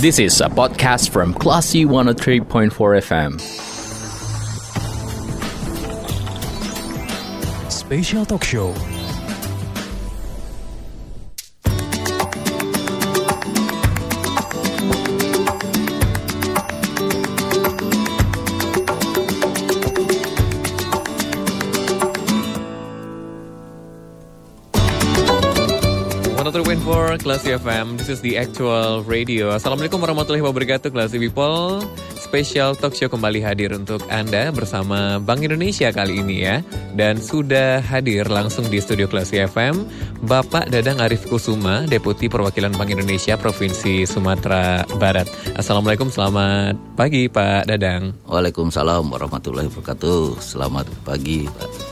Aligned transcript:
This 0.00 0.20
is 0.20 0.40
a 0.40 0.48
podcast 0.48 1.10
from 1.10 1.34
Classy 1.34 1.84
103.4 1.84 2.70
FM. 2.70 3.40
Special 7.68 8.24
Talk 8.24 8.44
Show. 8.44 8.97
Classy 27.18 27.52
FM. 27.52 27.98
This 27.98 28.08
is 28.08 28.22
the 28.22 28.38
actual 28.38 29.02
radio. 29.02 29.50
Assalamualaikum 29.52 29.98
warahmatullahi 29.98 30.40
wabarakatuh, 30.40 30.94
Classy 30.94 31.18
People. 31.18 31.82
Special 32.16 32.76
talk 32.76 32.94
show 32.94 33.10
kembali 33.10 33.40
hadir 33.40 33.74
untuk 33.74 34.04
Anda 34.12 34.52
bersama 34.54 35.18
Bank 35.18 35.42
Indonesia 35.42 35.90
kali 35.90 36.22
ini 36.22 36.46
ya. 36.46 36.60
Dan 36.94 37.18
sudah 37.18 37.80
hadir 37.80 38.30
langsung 38.30 38.68
di 38.70 38.78
studio 38.78 39.10
Classy 39.10 39.40
FM 39.42 39.88
Bapak 40.28 40.70
Dadang 40.70 41.00
Arif 41.00 41.26
Kusuma, 41.26 41.88
Deputi 41.88 42.28
Perwakilan 42.28 42.74
Bank 42.76 42.94
Indonesia 42.94 43.34
Provinsi 43.34 44.04
Sumatera 44.04 44.84
Barat. 44.98 45.26
Assalamualaikum, 45.58 46.12
selamat 46.12 46.76
pagi 46.94 47.26
Pak 47.26 47.66
Dadang. 47.66 48.14
Waalaikumsalam 48.28 49.08
warahmatullahi 49.08 49.72
wabarakatuh. 49.72 50.38
Selamat 50.42 50.84
pagi 51.02 51.48
Pak. 51.48 51.87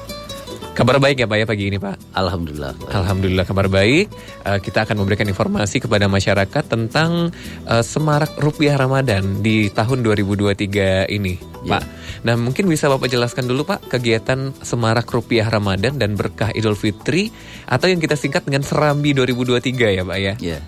Kabar 0.76 1.00
baik 1.00 1.24
ya 1.24 1.26
Pak 1.26 1.38
ya 1.40 1.46
pagi 1.48 1.72
ini 1.72 1.80
Pak? 1.80 2.12
Alhamdulillah. 2.12 2.76
Baik. 2.76 2.92
Alhamdulillah 2.92 3.44
kabar 3.48 3.64
baik. 3.72 4.12
Uh, 4.44 4.60
kita 4.60 4.84
akan 4.84 5.00
memberikan 5.00 5.24
informasi 5.24 5.80
kepada 5.80 6.04
masyarakat 6.04 6.68
tentang 6.68 7.32
uh, 7.64 7.80
semarak 7.80 8.36
rupiah 8.36 8.76
Ramadan 8.76 9.40
di 9.40 9.72
tahun 9.72 10.04
2023 10.04 11.08
ini 11.16 11.40
yeah. 11.64 11.80
Pak. 11.80 11.82
Nah 12.28 12.36
mungkin 12.36 12.68
bisa 12.68 12.92
Bapak 12.92 13.08
jelaskan 13.08 13.48
dulu 13.48 13.64
Pak 13.64 13.88
kegiatan 13.88 14.52
semarak 14.60 15.08
rupiah 15.08 15.48
Ramadan 15.48 15.96
dan 15.96 16.12
berkah 16.12 16.52
Idul 16.52 16.76
Fitri 16.76 17.32
atau 17.64 17.88
yang 17.88 17.96
kita 17.96 18.12
singkat 18.12 18.44
dengan 18.44 18.60
Serambi 18.60 19.16
2023 19.16 19.96
ya 19.96 20.04
Pak 20.04 20.18
ya? 20.20 20.34
Iya. 20.36 20.58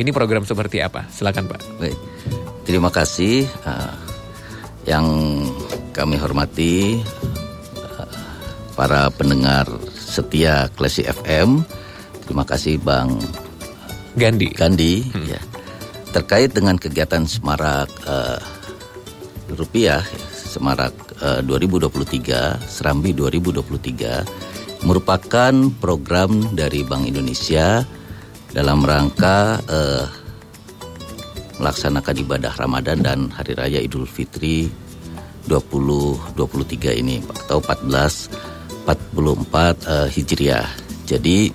Ini 0.00 0.10
program 0.16 0.48
seperti 0.48 0.80
apa? 0.80 1.12
Silakan 1.12 1.44
Pak. 1.44 1.60
Baik. 1.76 1.98
Terima 2.64 2.88
kasih 2.88 3.44
uh, 3.68 3.92
yang 4.88 5.04
kami 5.92 6.16
hormati 6.16 7.04
para 8.78 9.10
pendengar 9.10 9.66
setia 9.98 10.70
Klasi 10.78 11.02
FM. 11.02 11.66
Terima 12.22 12.46
kasih 12.46 12.78
Bang 12.78 13.18
Gandhi. 14.14 14.54
Gandhi 14.54 15.02
hmm. 15.02 15.26
ya. 15.26 15.42
Terkait 16.14 16.54
dengan 16.54 16.78
kegiatan 16.78 17.26
Semarak 17.26 17.90
uh, 18.06 18.38
Rupiah 19.50 20.06
Semarak 20.30 20.94
uh, 21.18 21.42
2023, 21.42 22.70
Serambi 22.70 23.10
2023 23.18 24.86
merupakan 24.86 25.54
program 25.82 26.54
dari 26.54 26.86
Bank 26.86 27.10
Indonesia 27.10 27.82
dalam 28.54 28.86
rangka 28.86 29.58
uh, 29.66 30.06
melaksanakan 31.58 32.14
ibadah 32.22 32.54
Ramadan 32.54 33.02
dan 33.02 33.18
Hari 33.34 33.58
Raya 33.58 33.82
Idul 33.82 34.06
Fitri 34.06 34.70
2023 35.50 37.02
ini 37.02 37.18
atau 37.26 37.58
14 37.58 38.47
44 38.88 38.96
uh, 38.96 39.68
eh, 39.76 40.08
Hijriah. 40.08 40.68
Jadi 41.04 41.52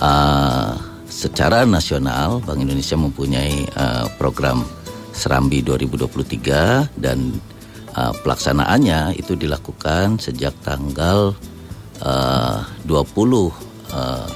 uh, 0.00 0.72
secara 1.22 1.68
nasional 1.68 2.40
Bank 2.40 2.64
Indonesia 2.64 2.96
mempunyai 2.96 3.68
uh, 3.76 4.08
program 4.16 4.64
Serambi 5.12 5.60
2023 5.60 6.96
dan 6.96 7.36
uh, 7.92 8.16
pelaksanaannya 8.24 9.20
itu 9.20 9.36
dilakukan 9.36 10.16
sejak 10.16 10.56
tanggal 10.64 11.36
uh, 12.00 12.64
20 12.88 12.96
uh, 13.92 14.28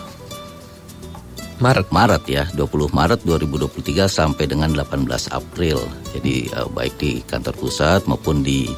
Maret 1.56 1.88
Maret 1.88 2.24
ya 2.28 2.44
20 2.52 2.92
Maret 2.92 3.24
2023 3.24 4.04
sampai 4.12 4.44
dengan 4.44 4.68
18 4.76 5.32
April. 5.32 5.80
Jadi 6.12 6.52
uh, 6.52 6.68
baik 6.68 7.00
di 7.00 7.24
kantor 7.24 7.56
pusat 7.56 8.04
maupun 8.04 8.44
di 8.44 8.68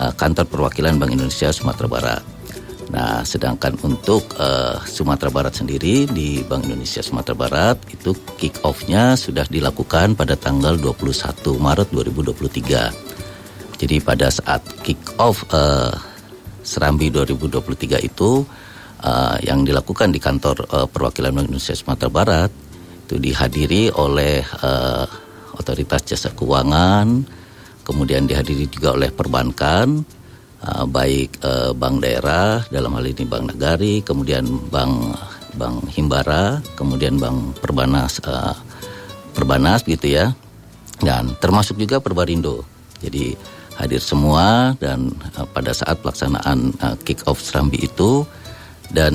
uh, 0.00 0.16
kantor 0.16 0.48
perwakilan 0.48 0.96
Bank 0.96 1.12
Indonesia 1.12 1.52
Sumatera 1.52 1.92
Barat. 1.92 2.41
Nah, 2.90 3.22
sedangkan 3.22 3.78
untuk 3.86 4.26
uh, 4.40 4.82
Sumatera 4.82 5.30
Barat 5.30 5.54
sendiri 5.54 6.10
di 6.10 6.42
Bank 6.42 6.66
Indonesia 6.66 6.98
Sumatera 6.98 7.36
Barat 7.38 7.76
itu 7.92 8.10
kick 8.40 8.58
off-nya 8.66 9.14
sudah 9.14 9.46
dilakukan 9.46 10.18
pada 10.18 10.34
tanggal 10.34 10.74
21 10.74 11.62
Maret 11.62 11.88
2023. 11.94 13.78
Jadi 13.78 13.96
pada 14.02 14.26
saat 14.32 14.62
kick 14.82 14.98
off 15.22 15.46
uh, 15.54 15.94
Serambi 16.62 17.10
2023 17.10 18.02
itu 18.02 18.42
uh, 19.02 19.36
yang 19.42 19.62
dilakukan 19.62 20.10
di 20.10 20.18
kantor 20.18 20.66
uh, 20.70 20.86
perwakilan 20.90 21.34
Bank 21.34 21.46
Indonesia 21.50 21.74
Sumatera 21.74 22.10
Barat 22.10 22.50
itu 23.06 23.18
dihadiri 23.18 23.92
oleh 23.92 24.40
uh, 24.62 25.04
otoritas 25.58 26.06
jasa 26.06 26.32
keuangan, 26.32 27.26
kemudian 27.84 28.24
dihadiri 28.24 28.70
juga 28.70 28.96
oleh 28.96 29.10
perbankan, 29.12 30.00
baik 30.62 31.42
uh, 31.42 31.74
bank 31.74 32.06
daerah 32.06 32.62
dalam 32.70 32.94
hal 32.94 33.02
ini 33.02 33.26
bank 33.26 33.50
nagari 33.50 33.98
kemudian 34.06 34.46
bank 34.70 35.18
bank 35.58 35.90
himbara 35.90 36.62
kemudian 36.78 37.18
bank 37.18 37.58
perbanas 37.58 38.22
uh, 38.22 38.54
perbanas 39.34 39.82
gitu 39.82 40.06
ya. 40.06 40.30
Dan 41.02 41.34
termasuk 41.42 41.82
juga 41.82 41.98
perbarindo. 41.98 42.62
Jadi 43.02 43.34
hadir 43.74 43.98
semua 43.98 44.78
dan 44.78 45.10
uh, 45.34 45.42
pada 45.50 45.74
saat 45.74 45.98
pelaksanaan 45.98 46.78
kick 47.02 47.26
off 47.26 47.42
Serambi 47.42 47.82
itu 47.82 48.22
dan 48.94 49.14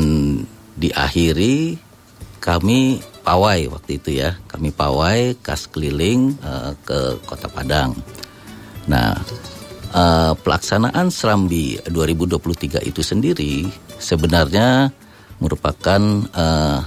diakhiri 0.75 1.79
kami 2.43 2.99
pawai 3.23 3.71
waktu 3.71 4.03
itu 4.03 4.19
ya. 4.19 4.35
Kami 4.51 4.75
pawai 4.75 5.39
kas 5.39 5.71
keliling 5.71 6.35
ke 6.83 7.23
kota 7.23 7.47
Padang. 7.47 7.95
Nah 8.91 9.15
uh, 9.93 10.33
pelaksanaan 10.35 11.11
Serambi 11.13 11.79
2023 11.87 12.83
itu 12.83 13.01
sendiri 13.03 13.67
sebenarnya 14.01 14.91
merupakan 15.37 16.01
uh, 16.33 16.81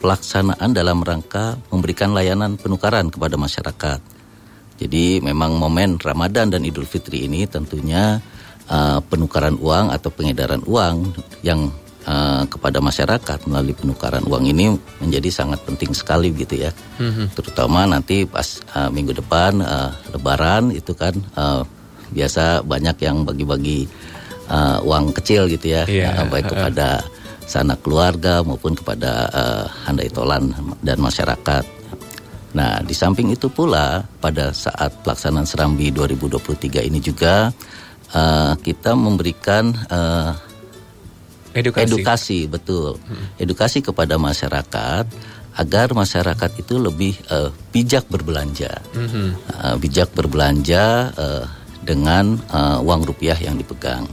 pelaksanaan 0.00 0.72
dalam 0.72 1.04
rangka 1.04 1.60
memberikan 1.68 2.16
layanan 2.16 2.56
penukaran 2.56 3.12
kepada 3.12 3.36
masyarakat. 3.36 4.00
Jadi 4.80 5.20
memang 5.20 5.60
momen 5.60 6.00
Ramadan 6.00 6.48
dan 6.48 6.64
Idul 6.64 6.88
Fitri 6.88 7.28
ini 7.28 7.44
tentunya 7.44 8.16
uh, 8.72 8.98
penukaran 9.04 9.60
uang 9.60 9.92
atau 9.92 10.08
pengedaran 10.08 10.64
uang 10.64 11.12
yang 11.44 11.68
uh, 12.08 12.48
kepada 12.48 12.80
masyarakat 12.80 13.44
melalui 13.44 13.76
penukaran 13.76 14.24
uang 14.24 14.48
ini 14.48 14.72
menjadi 15.04 15.28
sangat 15.28 15.60
penting 15.68 15.92
sekali 15.92 16.32
gitu 16.32 16.56
ya. 16.56 16.72
Mm-hmm. 16.96 17.36
Terutama 17.36 17.84
nanti 17.84 18.24
pas 18.24 18.64
uh, 18.72 18.88
minggu 18.88 19.12
depan 19.12 19.60
uh, 19.60 19.92
Lebaran 20.16 20.72
itu 20.72 20.96
kan 20.96 21.12
uh, 21.36 21.60
biasa 22.10 22.66
banyak 22.66 22.96
yang 23.02 23.22
bagi-bagi 23.22 23.86
uh, 24.50 24.82
uang 24.82 25.14
kecil 25.14 25.46
gitu 25.46 25.74
ya, 25.78 25.86
yeah. 25.86 26.26
baik 26.26 26.50
kepada 26.50 27.02
sanak 27.50 27.82
keluarga 27.82 28.46
maupun 28.46 28.78
kepada 28.78 29.26
uh, 29.34 29.64
handai 29.86 30.06
tolan 30.06 30.54
dan 30.86 31.02
masyarakat. 31.02 31.66
Nah, 32.54 32.82
di 32.82 32.94
samping 32.94 33.30
itu 33.34 33.50
pula 33.50 34.06
pada 34.22 34.54
saat 34.54 34.94
pelaksanaan 35.02 35.46
Serambi 35.46 35.90
2023 35.94 36.86
ini 36.86 37.02
juga 37.02 37.50
uh, 38.14 38.54
kita 38.58 38.94
memberikan 38.94 39.70
uh, 39.90 40.34
edukasi. 41.54 41.86
edukasi 41.86 42.40
betul, 42.46 42.98
hmm. 43.02 43.38
edukasi 43.42 43.82
kepada 43.82 44.18
masyarakat 44.18 45.06
agar 45.58 45.88
masyarakat 45.90 46.50
itu 46.62 46.74
lebih 46.78 47.18
uh, 47.30 47.50
bijak 47.74 48.06
berbelanja, 48.06 48.70
-hmm. 48.94 49.28
uh, 49.58 49.74
bijak 49.78 50.14
berbelanja. 50.14 51.10
Uh, 51.18 51.46
dengan 51.84 52.36
uh, 52.52 52.78
uang 52.84 53.08
rupiah 53.08 53.36
yang 53.36 53.56
dipegang. 53.56 54.04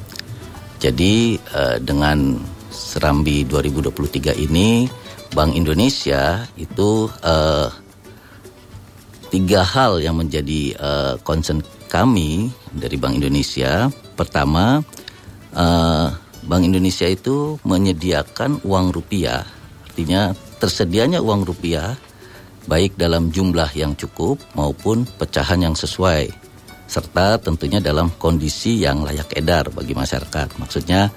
Jadi 0.77 1.41
uh, 1.53 1.77
dengan 1.81 2.37
Serambi 2.69 3.41
2023 3.47 4.37
ini 4.37 4.85
Bank 5.33 5.57
Indonesia 5.57 6.45
itu 6.55 7.09
uh, 7.25 7.67
tiga 9.33 9.61
hal 9.65 9.99
yang 9.99 10.15
menjadi 10.21 10.77
uh, 10.77 11.13
concern 11.25 11.59
kami 11.91 12.53
dari 12.71 12.95
Bank 12.95 13.19
Indonesia. 13.19 13.91
Pertama, 14.15 14.79
uh, 15.57 16.07
Bank 16.47 16.63
Indonesia 16.63 17.09
itu 17.09 17.59
menyediakan 17.67 18.63
uang 18.63 18.95
rupiah, 18.95 19.43
artinya 19.83 20.31
tersedianya 20.61 21.19
uang 21.19 21.43
rupiah 21.43 21.99
baik 22.67 22.99
dalam 22.99 23.31
jumlah 23.31 23.71
yang 23.75 23.95
cukup 23.95 24.39
maupun 24.55 25.07
pecahan 25.17 25.63
yang 25.63 25.75
sesuai 25.75 26.46
serta 26.87 27.37
tentunya 27.37 27.83
dalam 27.83 28.09
kondisi 28.15 28.81
yang 28.81 29.03
layak 29.03 29.35
edar 29.35 29.67
bagi 29.69 29.91
masyarakat. 29.91 30.55
Maksudnya 30.57 31.11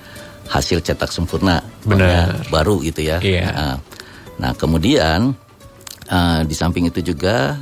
hasil 0.50 0.82
cetak 0.82 1.14
sempurna, 1.14 1.62
benar 1.86 2.42
baru 2.50 2.82
gitu 2.82 3.06
ya. 3.06 3.22
Iya. 3.22 3.46
Nah, 3.54 3.76
nah 4.36 4.52
kemudian 4.58 5.30
uh, 6.10 6.40
di 6.42 6.54
samping 6.58 6.90
itu 6.90 7.14
juga 7.14 7.54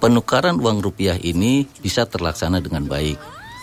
penukaran 0.00 0.56
uang 0.56 0.80
rupiah 0.80 1.20
ini 1.20 1.68
bisa 1.84 2.08
terlaksana 2.08 2.64
dengan 2.64 2.88
baik. 2.88 3.20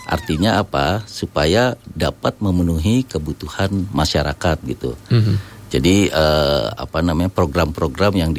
Artinya 0.08 0.62
apa? 0.62 1.04
Supaya 1.04 1.76
dapat 1.84 2.40
memenuhi 2.40 3.04
kebutuhan 3.04 3.90
masyarakat 3.92 4.56
gitu. 4.64 4.96
Mhm. 5.12 5.58
Jadi 5.68 6.08
eh, 6.08 6.66
apa 6.72 7.04
namanya 7.04 7.28
program-program 7.28 8.16
yang 8.16 8.32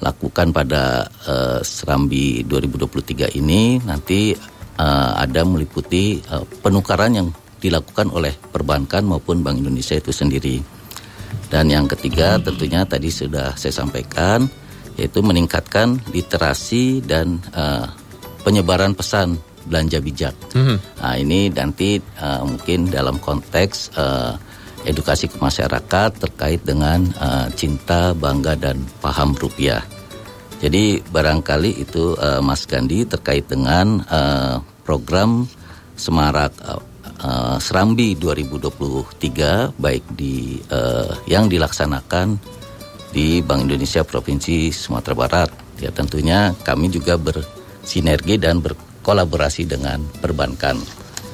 dilakukan 0.00 0.56
pada 0.56 1.04
eh, 1.28 1.60
Serambi 1.60 2.40
2023 2.48 3.36
ini 3.36 3.76
nanti 3.84 4.32
eh, 4.32 5.12
ada 5.14 5.44
meliputi 5.44 6.16
eh, 6.16 6.44
penukaran 6.64 7.12
yang 7.12 7.28
dilakukan 7.60 8.08
oleh 8.08 8.32
perbankan 8.32 9.04
maupun 9.04 9.44
Bank 9.44 9.60
Indonesia 9.60 10.00
itu 10.00 10.10
sendiri. 10.10 10.56
Dan 11.52 11.68
yang 11.68 11.84
ketiga 11.84 12.40
tentunya 12.40 12.88
tadi 12.88 13.12
sudah 13.12 13.52
saya 13.60 13.76
sampaikan 13.76 14.48
yaitu 14.96 15.20
meningkatkan 15.20 16.00
literasi 16.10 17.04
dan 17.04 17.38
eh, 17.52 17.86
penyebaran 18.40 18.96
pesan 18.96 19.36
belanja 19.68 20.00
bijak. 20.00 20.34
Mhm. 20.56 20.76
Nah, 21.04 21.14
ini 21.20 21.52
nanti 21.52 22.00
eh, 22.00 22.42
mungkin 22.42 22.88
dalam 22.88 23.20
konteks 23.20 23.92
eh, 23.94 24.32
edukasi 24.84 25.28
ke 25.28 25.36
masyarakat 25.36 26.10
terkait 26.16 26.60
dengan 26.64 27.04
eh, 27.04 27.48
cinta, 27.56 28.16
bangga 28.16 28.56
dan 28.56 28.80
paham 29.04 29.36
rupiah. 29.36 29.84
Jadi 30.60 31.00
barangkali 31.00 31.80
itu 31.80 32.16
eh, 32.16 32.40
Mas 32.40 32.64
Gandhi 32.68 33.04
terkait 33.04 33.48
dengan 33.48 34.00
eh, 34.04 34.56
program 34.84 35.44
Semarak 35.96 36.52
eh, 36.64 37.56
Serambi 37.60 38.16
2023 38.16 39.76
baik 39.76 40.04
di 40.16 40.56
eh, 40.56 41.12
yang 41.28 41.48
dilaksanakan 41.52 42.40
di 43.10 43.42
Bank 43.42 43.66
Indonesia 43.68 44.06
Provinsi 44.06 44.72
Sumatera 44.72 45.14
Barat. 45.16 45.50
Ya 45.80 45.92
tentunya 45.92 46.52
kami 46.60 46.92
juga 46.92 47.16
bersinergi 47.16 48.36
dan 48.36 48.60
berkolaborasi 48.60 49.64
dengan 49.64 50.04
perbankan 50.20 50.76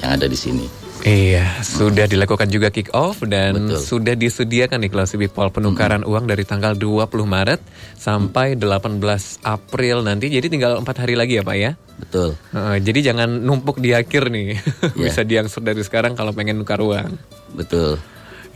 yang 0.03 0.11
ada 0.17 0.27
di 0.31 0.39
sini. 0.39 0.86
Iya, 1.07 1.63
sudah 1.63 2.11
dilakukan 2.11 2.51
juga 2.51 2.75
kick 2.75 2.91
off 2.91 3.23
dan 3.23 3.55
Betul. 3.55 3.79
sudah 3.79 4.19
disediakan 4.19 4.83
nih 4.83 4.91
kelas 4.91 5.15
Bipol 5.15 5.55
penukaran 5.55 6.03
uang 6.03 6.27
dari 6.27 6.43
tanggal 6.43 6.75
20 6.75 7.07
Maret 7.23 7.63
sampai 7.95 8.59
18 8.59 8.99
April 9.47 10.03
nanti. 10.03 10.27
Jadi 10.27 10.51
tinggal 10.51 10.83
empat 10.83 11.07
hari 11.07 11.15
lagi 11.15 11.39
ya 11.39 11.47
Pak 11.47 11.57
ya. 11.63 11.79
Betul. 12.03 12.35
Heeh, 12.51 12.77
jadi 12.83 13.15
jangan 13.15 13.39
numpuk 13.39 13.79
di 13.79 13.95
akhir 13.95 14.35
nih. 14.35 14.59
Ya. 14.97 15.13
Bisa 15.13 15.23
diangsur 15.23 15.63
dari 15.63 15.85
sekarang 15.87 16.19
kalau 16.19 16.35
pengen 16.35 16.59
nukar 16.59 16.83
uang. 16.83 17.15
Betul. 17.55 18.03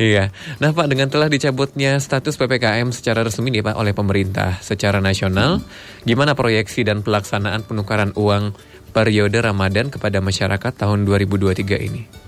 Iya. 0.01 0.35
Nah 0.59 0.75
Pak, 0.75 0.91
dengan 0.91 1.07
telah 1.07 1.31
dicabutnya 1.31 2.01
status 2.03 2.35
PPKM 2.35 2.91
secara 2.91 3.23
resmi 3.23 3.53
nih 3.55 3.63
Pak 3.63 3.77
oleh 3.79 3.95
pemerintah 3.95 4.59
secara 4.59 4.99
nasional, 4.99 5.63
gimana 6.03 6.35
proyeksi 6.35 6.83
dan 6.83 7.07
pelaksanaan 7.07 7.63
penukaran 7.63 8.11
uang 8.19 8.57
periode 8.91 9.39
Ramadan 9.39 9.93
kepada 9.93 10.19
masyarakat 10.19 10.73
tahun 10.75 11.07
2023 11.07 11.87
ini? 11.87 12.20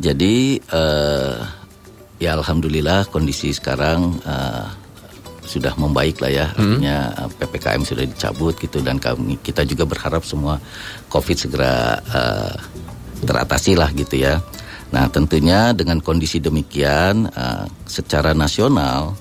Jadi 0.00 0.56
eh, 0.56 1.38
ya 2.16 2.30
alhamdulillah 2.32 3.12
kondisi 3.12 3.52
sekarang 3.52 4.16
eh, 4.24 4.66
sudah 5.44 5.76
membaik 5.76 6.24
lah 6.24 6.32
ya. 6.32 6.46
Artinya 6.56 7.12
eh, 7.12 7.28
PPKM 7.36 7.84
sudah 7.84 8.04
dicabut 8.08 8.56
gitu 8.56 8.80
dan 8.80 8.96
kami 8.96 9.36
kita 9.44 9.68
juga 9.68 9.84
berharap 9.84 10.24
semua 10.24 10.56
Covid 11.12 11.36
segera 11.36 12.00
eh, 12.00 12.56
teratasi 13.28 13.76
lah 13.76 13.92
gitu 13.92 14.24
ya. 14.24 14.40
Nah 14.90 15.06
tentunya 15.12 15.76
dengan 15.76 16.00
kondisi 16.00 16.40
demikian 16.40 17.28
eh, 17.28 17.64
secara 17.84 18.32
nasional 18.32 19.12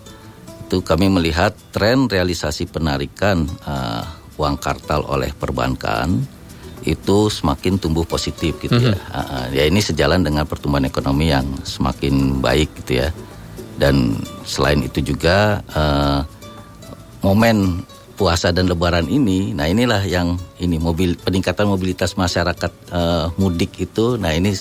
itu 0.69 0.79
kami 0.79 1.11
melihat 1.11 1.51
tren 1.75 2.07
realisasi 2.07 2.71
penarikan 2.71 3.43
eh, 3.67 4.03
uang 4.39 4.55
kartal 4.63 5.03
oleh 5.11 5.35
perbankan 5.35 6.38
itu 6.87 7.27
semakin 7.27 7.75
tumbuh 7.75 8.07
positif 8.07 8.55
gitu 8.63 8.79
ya. 8.79 8.95
Ah, 9.11 9.19
ah, 9.19 9.45
ya 9.51 9.67
ini 9.67 9.83
sejalan 9.83 10.23
dengan 10.23 10.47
pertumbuhan 10.47 10.87
ekonomi 10.87 11.31
yang 11.31 11.47
semakin 11.67 12.39
baik 12.39 12.71
gitu 12.83 13.03
ya. 13.03 13.09
Dan 13.79 14.19
selain 14.43 14.83
itu 14.83 14.99
juga 15.03 15.63
eh, 15.71 16.19
momen 17.23 17.83
puasa 18.19 18.51
dan 18.51 18.67
lebaran 18.67 19.07
ini, 19.07 19.55
nah 19.55 19.63
inilah 19.63 20.03
yang 20.03 20.35
ini 20.59 20.75
mobil 20.75 21.15
peningkatan 21.15 21.63
mobilitas 21.63 22.19
masyarakat 22.19 22.67
eh, 22.91 23.25
mudik 23.39 23.79
itu, 23.79 24.19
nah 24.19 24.35
ini 24.35 24.51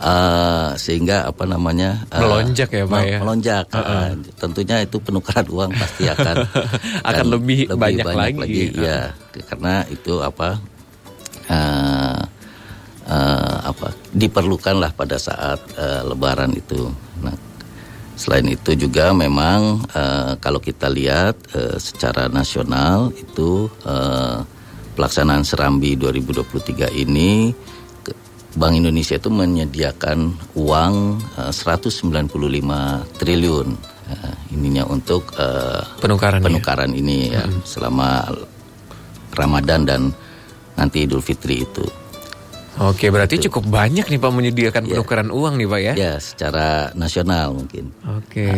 eh, 0.00 0.68
sehingga 0.80 1.28
apa 1.28 1.44
namanya 1.44 2.00
eh, 2.08 2.24
Melonjak 2.24 2.72
ya, 2.72 2.88
Pak, 2.88 3.02
ya? 3.04 3.18
Melonjak. 3.20 3.64
ah, 3.76 4.16
tentunya 4.40 4.80
itu 4.80 4.96
penukaran 5.04 5.44
uang 5.52 5.70
pasti 5.76 6.08
akan 6.08 6.48
Akan 7.12 7.26
lebih 7.28 7.68
banyak 7.76 8.08
lagi. 8.40 8.72
ya 8.72 9.12
karena 9.52 9.84
itu 9.92 10.24
apa 10.24 10.56
eh, 11.48 12.20
eh, 13.08 13.56
apa 13.64 13.92
diperlukanlah 14.12 14.92
pada 14.96 15.16
saat 15.20 15.60
eh, 15.76 16.02
Lebaran 16.04 16.52
itu. 16.56 16.88
Nah, 17.20 17.36
selain 18.14 18.46
itu 18.46 18.78
juga 18.78 19.10
memang 19.10 19.84
eh, 19.90 20.32
kalau 20.40 20.60
kita 20.62 20.88
lihat 20.88 21.34
eh, 21.56 21.76
secara 21.76 22.30
nasional 22.30 23.10
itu 23.16 23.68
eh, 23.84 24.38
pelaksanaan 24.94 25.42
Serambi 25.42 25.98
2023 25.98 26.94
ini 26.94 27.50
Bank 28.54 28.78
Indonesia 28.78 29.18
itu 29.18 29.30
menyediakan 29.34 30.18
uang 30.54 30.94
eh, 31.42 31.50
195 31.50 32.30
triliun 33.18 33.68
eh, 34.14 34.34
ininya 34.54 34.86
untuk 34.86 35.34
eh, 35.34 35.82
Penukaran 35.98 36.38
ya? 36.38 36.46
penukaran 36.46 36.90
ini 36.94 37.34
ya 37.34 37.42
selama 37.66 38.30
Ramadan 39.34 39.82
dan 39.82 40.02
nanti 40.74 41.06
Idul 41.06 41.22
Fitri 41.22 41.62
itu. 41.62 41.84
Oke, 42.74 43.06
berarti 43.06 43.38
cukup 43.46 43.70
banyak 43.70 44.10
nih 44.10 44.18
Pak 44.18 44.32
menyediakan 44.34 44.82
Ya. 44.90 44.98
penukaran 44.98 45.30
uang 45.30 45.54
nih 45.62 45.68
Pak 45.70 45.80
ya? 45.80 45.94
Ya, 45.94 46.18
secara 46.18 46.90
nasional 46.98 47.54
mungkin. 47.54 47.94
Oke. 48.02 48.50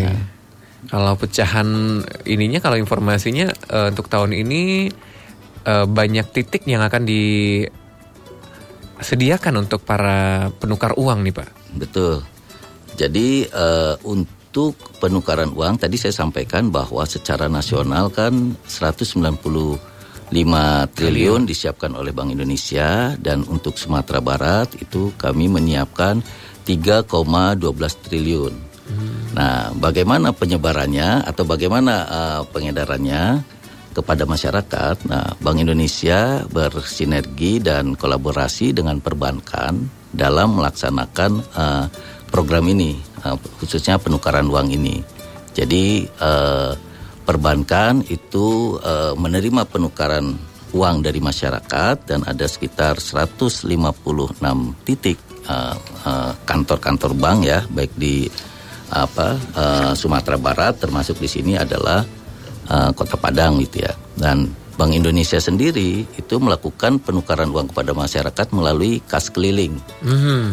Kalau 0.88 1.18
pecahan 1.20 2.00
ininya, 2.24 2.64
kalau 2.64 2.80
informasinya 2.80 3.52
eh, 3.52 3.92
untuk 3.92 4.08
tahun 4.08 4.32
ini 4.32 4.88
eh, 5.68 5.84
banyak 5.84 6.32
titik 6.32 6.64
yang 6.64 6.80
akan 6.80 7.04
disediakan 8.96 9.68
untuk 9.68 9.84
para 9.84 10.48
penukar 10.56 10.96
uang 10.96 11.20
nih 11.20 11.34
Pak. 11.36 11.76
Betul. 11.76 12.24
Jadi 12.96 13.44
eh, 13.44 13.94
untuk 14.08 14.80
penukaran 14.96 15.52
uang 15.52 15.76
tadi 15.76 16.00
saya 16.00 16.16
sampaikan 16.16 16.72
bahwa 16.72 17.04
secara 17.04 17.52
nasional 17.52 18.08
kan 18.08 18.56
195 20.30 20.96
triliun 20.96 21.42
disiapkan 21.46 21.92
oleh 21.94 22.10
Bank 22.10 22.34
Indonesia 22.34 23.14
dan 23.14 23.46
untuk 23.46 23.78
Sumatera 23.78 24.18
Barat 24.18 24.74
itu 24.78 25.14
kami 25.14 25.46
menyiapkan 25.46 26.18
3,12 26.66 27.62
triliun. 28.02 28.54
Nah, 29.34 29.70
bagaimana 29.76 30.30
penyebarannya 30.34 31.26
atau 31.26 31.46
bagaimana 31.46 31.94
eh, 32.06 32.42
pengedarannya 32.50 33.42
kepada 33.94 34.26
masyarakat? 34.26 34.96
Nah, 35.06 35.34
Bank 35.38 35.58
Indonesia 35.62 36.42
bersinergi 36.50 37.62
dan 37.62 37.94
kolaborasi 37.94 38.74
dengan 38.74 38.98
perbankan 38.98 39.86
dalam 40.10 40.58
melaksanakan 40.58 41.32
eh, 41.42 41.84
program 42.30 42.66
ini, 42.66 42.98
eh, 42.98 43.36
khususnya 43.62 43.98
penukaran 44.02 44.46
uang 44.50 44.74
ini. 44.74 45.02
Jadi 45.54 46.06
eh, 46.06 46.70
perbankan 47.26 48.06
itu 48.06 48.78
eh, 48.78 49.12
menerima 49.18 49.66
penukaran 49.66 50.38
uang 50.70 50.96
dari 51.02 51.18
masyarakat 51.18 51.96
dan 52.06 52.22
ada 52.22 52.46
sekitar 52.46 53.02
156 53.02 53.66
titik 54.86 55.18
eh, 55.50 55.76
eh, 56.06 56.32
kantor-kantor 56.46 57.12
bank 57.18 57.38
ya, 57.42 57.66
baik 57.66 57.92
di 57.98 58.30
apa 58.86 59.34
eh, 59.34 59.92
Sumatera 59.98 60.38
Barat 60.38 60.78
termasuk 60.78 61.18
di 61.18 61.26
sini 61.26 61.58
adalah 61.58 62.06
eh, 62.70 62.90
Kota 62.94 63.18
Padang 63.18 63.58
gitu 63.58 63.82
ya. 63.82 63.92
Dan 64.14 64.46
Bank 64.76 64.92
Indonesia 64.92 65.40
sendiri 65.40 66.04
itu 66.04 66.34
melakukan 66.36 67.00
penukaran 67.00 67.48
uang 67.48 67.72
kepada 67.72 67.96
masyarakat 67.96 68.46
melalui 68.52 69.00
kas 69.08 69.32
keliling. 69.32 69.80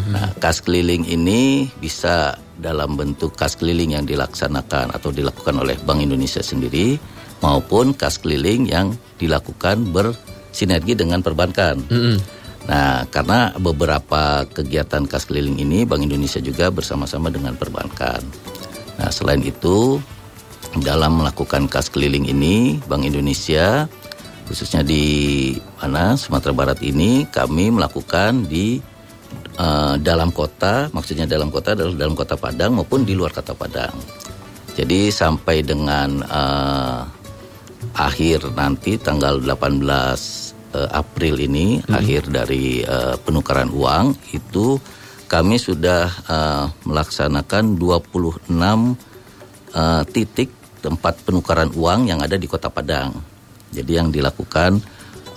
Nah, 0.08 0.32
kas 0.40 0.64
keliling 0.64 1.04
ini 1.04 1.68
bisa 1.76 2.40
dalam 2.58 2.94
bentuk 2.94 3.34
kas 3.34 3.58
keliling 3.58 3.98
yang 3.98 4.06
dilaksanakan 4.06 4.94
atau 4.94 5.10
dilakukan 5.10 5.58
oleh 5.58 5.78
Bank 5.82 6.02
Indonesia 6.02 6.40
sendiri 6.40 6.96
maupun 7.42 7.92
kas 7.92 8.22
keliling 8.22 8.70
yang 8.70 8.94
dilakukan 9.18 9.90
bersinergi 9.90 10.94
dengan 10.94 11.20
perbankan. 11.20 11.82
Nah, 12.64 13.04
karena 13.12 13.52
beberapa 13.60 14.48
kegiatan 14.48 15.04
kas 15.04 15.28
keliling 15.28 15.60
ini 15.60 15.84
Bank 15.84 16.00
Indonesia 16.00 16.40
juga 16.40 16.72
bersama-sama 16.72 17.28
dengan 17.28 17.52
perbankan. 17.58 18.24
Nah, 18.96 19.10
selain 19.12 19.44
itu 19.44 20.00
dalam 20.80 21.20
melakukan 21.20 21.68
kas 21.68 21.92
keliling 21.92 22.26
ini 22.26 22.80
Bank 22.88 23.04
Indonesia 23.04 23.86
khususnya 24.44 24.84
di 24.84 25.56
mana 25.80 26.16
Sumatera 26.20 26.52
Barat 26.52 26.80
ini 26.84 27.24
kami 27.28 27.72
melakukan 27.72 28.44
di 28.44 28.80
eh, 29.58 29.94
dalam 30.02 30.30
kota, 30.34 30.90
maksudnya 30.90 31.26
dalam 31.26 31.48
kota 31.48 31.72
adalah 31.78 31.94
dalam 31.94 32.14
kota 32.18 32.34
Padang 32.34 32.78
maupun 32.80 33.06
di 33.06 33.14
luar 33.14 33.30
kota 33.34 33.54
Padang. 33.54 33.94
Jadi 34.74 35.08
sampai 35.10 35.62
dengan 35.62 36.10
eh, 36.22 37.00
akhir 37.94 38.50
nanti 38.58 38.98
tanggal 38.98 39.38
18 39.38 39.84
uh, 40.74 40.88
April 40.90 41.38
ini 41.38 41.78
hmm. 41.78 41.94
akhir 41.94 42.22
dari 42.32 42.82
uh, 42.82 43.14
penukaran 43.22 43.70
uang 43.70 44.18
itu 44.34 44.76
kami 45.30 45.56
sudah 45.56 46.10
uh, 46.28 46.66
melaksanakan 46.84 47.78
26 47.78 48.50
uh, 48.50 50.02
titik 50.10 50.50
tempat 50.84 51.16
penukaran 51.24 51.72
uang 51.72 52.12
yang 52.12 52.20
ada 52.20 52.36
di 52.36 52.44
Kota 52.44 52.68
Padang. 52.68 53.16
Jadi 53.72 53.92
yang 53.96 54.12
dilakukan 54.12 54.78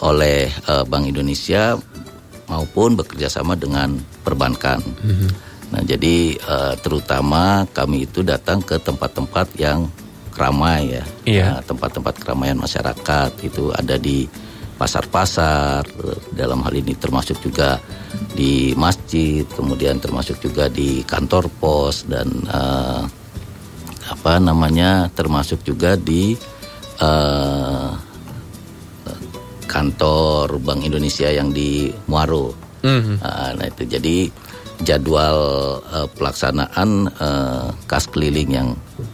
oleh 0.04 0.52
uh, 0.68 0.84
Bank 0.84 1.08
Indonesia 1.08 1.80
maupun 2.48 2.96
bekerjasama 2.96 3.54
dengan 3.60 4.00
perbankan. 4.24 4.80
Mm-hmm. 4.82 5.30
Nah, 5.68 5.82
jadi 5.84 6.39
uh, 6.48 6.74
terutama 6.80 7.68
kami 7.75 8.08
itu 8.08 8.24
datang 8.24 8.63
ke 8.63 8.80
tempat-tempat 8.80 9.51
yang 9.60 9.92
ramai 10.38 10.96
ya, 10.96 11.04
yeah. 11.27 11.60
nah, 11.60 11.62
tempat-tempat 11.66 12.24
keramaian 12.24 12.56
masyarakat 12.56 13.32
itu 13.44 13.74
ada 13.74 13.98
di 14.00 14.30
pasar-pasar, 14.77 15.82
dalam 16.38 16.62
hal 16.62 16.74
ini 16.77 16.94
termasuk 16.94 17.42
juga 17.42 17.82
di 18.38 18.77
masjid, 18.77 19.42
kemudian 19.58 19.98
termasuk 19.98 20.38
juga 20.38 20.70
di 20.70 21.01
kantor 21.01 21.50
pos 21.58 22.06
dan 22.06 22.30
uh, 22.46 23.01
apa 24.08 24.39
namanya 24.39 25.10
termasuk 25.12 25.66
juga 25.66 25.98
di 25.98 26.38
uh, 27.01 27.92
kantor 29.68 30.58
Bank 30.64 30.88
Indonesia 30.88 31.28
yang 31.30 31.52
di 31.52 31.92
Muaro. 32.08 32.56
Mm-hmm. 32.82 33.16
Uh, 33.20 33.50
nah 33.60 33.66
itu 33.68 33.84
jadi 33.84 34.18
jadwal 34.82 35.38
uh, 35.84 36.08
pelaksanaan 36.16 37.12
uh, 37.20 37.70
kas 37.90 38.08
keliling 38.08 38.50
yang 38.54 38.70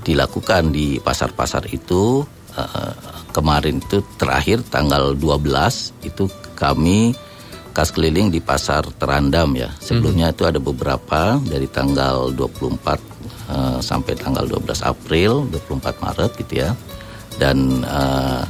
dilakukan 0.06 0.70
di 0.70 1.00
pasar-pasar 1.02 1.66
itu 1.72 2.22
uh, 2.54 2.94
kemarin 3.34 3.82
itu 3.82 4.06
terakhir 4.22 4.62
tanggal 4.70 5.18
12 5.18 6.06
itu 6.06 6.30
kami 6.54 7.18
kas 7.74 7.90
keliling 7.90 8.30
di 8.30 8.38
pasar 8.38 8.86
Terandam 9.02 9.58
ya. 9.58 9.74
Sebelumnya 9.82 10.30
mm-hmm. 10.30 10.38
itu 10.38 10.44
ada 10.46 10.60
beberapa 10.62 11.22
dari 11.42 11.66
tanggal 11.66 12.30
24 12.38 12.78
uh, 13.50 13.80
sampai 13.82 14.14
tanggal 14.14 14.46
12 14.46 14.86
April 14.86 15.50
24 15.50 16.04
Maret 16.04 16.32
gitu 16.46 16.54
ya 16.62 16.72
dan 17.42 17.82
uh, 17.86 18.46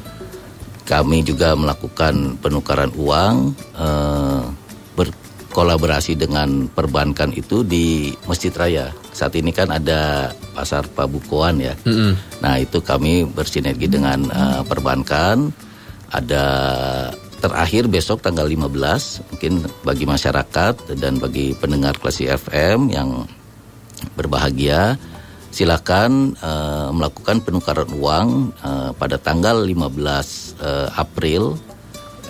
kami 0.84 1.24
juga 1.24 1.56
melakukan 1.56 2.36
penukaran 2.44 2.92
uang 3.00 3.56
uh, 3.80 4.44
berkolaborasi 5.00 6.20
dengan 6.20 6.68
perbankan 6.68 7.32
itu 7.32 7.64
di 7.64 8.12
Masjid 8.28 8.52
Raya. 8.52 8.92
Saat 9.16 9.40
ini 9.40 9.56
kan 9.56 9.72
ada 9.72 10.34
pasar 10.52 10.84
Pabukuan 10.92 11.62
ya. 11.62 11.74
Mm 11.88 11.94
-hmm. 11.94 12.12
nah 12.44 12.56
itu 12.60 12.84
kami 12.84 13.24
bersinergi 13.24 13.88
dengan 13.88 14.28
uh, 14.30 14.62
perbankan. 14.68 15.52
Ada 16.14 16.46
terakhir 17.42 17.90
besok 17.90 18.22
tanggal 18.22 18.48
15 18.48 18.72
mungkin 19.34 19.54
bagi 19.84 20.06
masyarakat 20.08 20.96
dan 20.96 21.18
bagi 21.18 21.52
pendengar 21.58 21.98
klasi 21.98 22.30
FM 22.30 22.94
yang 22.94 23.28
berbahagia 24.16 24.96
silakan 25.54 26.34
uh, 26.42 26.90
melakukan 26.90 27.46
penukaran 27.46 27.86
uang 27.94 28.58
uh, 28.66 28.90
pada 28.98 29.22
tanggal 29.22 29.62
15 29.62 29.70
uh, 29.70 30.10
eh, 30.66 30.90
April 30.98 31.54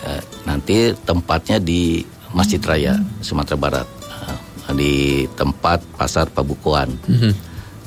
uh, 0.04 0.22
nanti 0.44 0.92
tempatnya 1.08 1.64
di 1.64 2.04
Masjid 2.36 2.60
Raya 2.60 3.00
Sumatera 3.24 3.56
Barat 3.56 3.88
uh, 3.88 4.76
di 4.76 5.24
tempat 5.40 5.80
pasar 5.96 6.28
Pabukuan. 6.36 6.92
Mm 7.08 7.16
-hmm. 7.16 7.34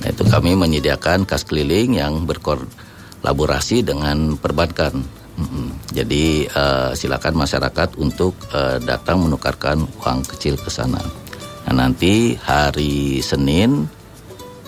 Nah 0.00 0.09
itu 0.09 0.25
kami 0.25 0.57
menyediakan 0.57 1.28
kas 1.28 1.45
keliling 1.45 2.00
yang 2.00 2.25
berkolaborasi 2.25 3.85
dengan 3.85 4.40
perbankan. 4.40 5.05
Mm 5.37 5.45
-hmm. 5.45 5.66
Jadi 5.93 6.49
uh, 6.49 6.97
silakan 6.97 7.37
masyarakat 7.37 8.00
untuk 8.00 8.33
uh, 8.57 8.81
datang 8.81 9.21
menukarkan 9.21 9.85
uang 10.00 10.25
kecil 10.25 10.57
ke 10.57 10.73
sana. 10.73 11.05
Nah, 11.66 11.75
nanti 11.83 12.38
hari 12.38 13.19
Senin 13.21 13.90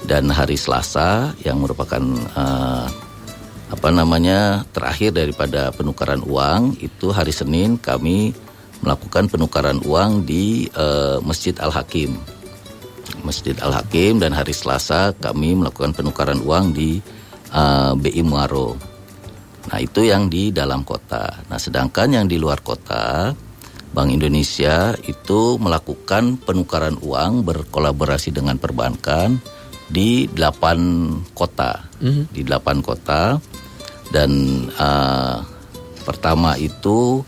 dan 0.04 0.30
hari 0.30 0.54
Selasa 0.54 1.34
yang 1.42 1.64
merupakan 1.64 2.00
uh, 2.36 2.86
apa 3.68 3.88
namanya 3.92 4.64
terakhir 4.72 5.12
daripada 5.12 5.68
penukaran 5.74 6.24
uang 6.24 6.80
itu 6.80 7.12
hari 7.12 7.34
Senin 7.34 7.76
kami 7.76 8.32
melakukan 8.80 9.26
penukaran 9.26 9.82
uang 9.82 10.24
di 10.24 10.70
uh, 10.72 11.18
Masjid 11.20 11.52
Al 11.58 11.74
Hakim. 11.74 12.16
Masjid 13.26 13.56
Al 13.58 13.74
Hakim 13.74 14.22
dan 14.22 14.32
hari 14.32 14.54
Selasa 14.54 15.12
kami 15.18 15.58
melakukan 15.58 15.92
penukaran 15.92 16.38
uang 16.44 16.70
di 16.76 17.02
uh, 17.50 17.92
eh, 17.92 17.92
BI 17.98 18.22
Muaro. 18.22 18.78
Nah, 19.68 19.78
itu 19.84 20.06
yang 20.06 20.32
di 20.32 20.48
dalam 20.48 20.80
kota. 20.86 21.28
Nah, 21.50 21.60
sedangkan 21.60 22.08
yang 22.14 22.26
di 22.30 22.40
luar 22.40 22.64
kota 22.64 23.36
Bank 23.92 24.08
Indonesia 24.12 24.96
itu 25.04 25.56
melakukan 25.60 26.40
penukaran 26.40 26.96
uang 27.00 27.44
berkolaborasi 27.44 28.32
dengan 28.32 28.60
perbankan 28.60 29.40
di 29.88 30.28
delapan 30.28 30.78
kota, 31.32 31.80
mm-hmm. 32.00 32.24
di 32.32 32.40
delapan 32.44 32.78
kota 32.84 33.40
dan 34.08 34.30
uh, 34.76 35.44
pertama 36.04 36.56
itu 36.56 37.20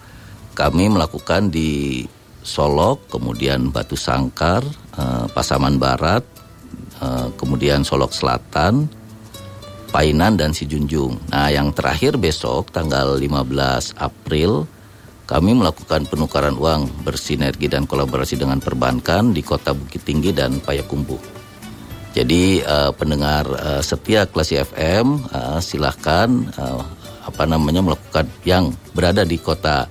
kami 0.57 0.93
melakukan 0.93 1.49
di 1.52 2.05
Solok, 2.40 3.12
kemudian 3.12 3.69
Batu 3.69 4.00
Sangkar, 4.00 4.64
uh, 4.97 5.29
Pasaman 5.29 5.76
Barat, 5.76 6.25
uh, 7.05 7.29
kemudian 7.37 7.85
Solok 7.85 8.17
Selatan, 8.17 8.88
Painan 9.93 10.40
dan 10.40 10.57
Sijunjung. 10.57 11.21
Nah, 11.29 11.52
yang 11.52 11.73
terakhir 11.76 12.17
besok 12.17 12.73
tanggal 12.73 13.17
15 13.21 13.97
April 14.00 14.64
kami 15.29 15.55
melakukan 15.55 16.11
penukaran 16.11 16.59
uang 16.59 17.07
bersinergi 17.07 17.71
dan 17.71 17.87
kolaborasi 17.87 18.35
dengan 18.35 18.59
perbankan 18.59 19.31
di 19.31 19.47
Kota 19.47 19.71
Bukit 19.76 20.02
Tinggi 20.02 20.35
dan 20.35 20.59
Payakumbuh. 20.59 21.40
Jadi 22.11 22.59
uh, 22.67 22.90
pendengar 22.90 23.47
uh, 23.47 23.83
setia 23.87 24.26
Klasi 24.26 24.59
FM 24.59 25.31
uh, 25.31 25.62
silahkan 25.62 26.26
uh, 26.59 26.83
apa 27.23 27.47
namanya 27.47 27.87
melakukan 27.87 28.26
yang 28.43 28.75
berada 28.90 29.23
di 29.23 29.38
Kota 29.38 29.87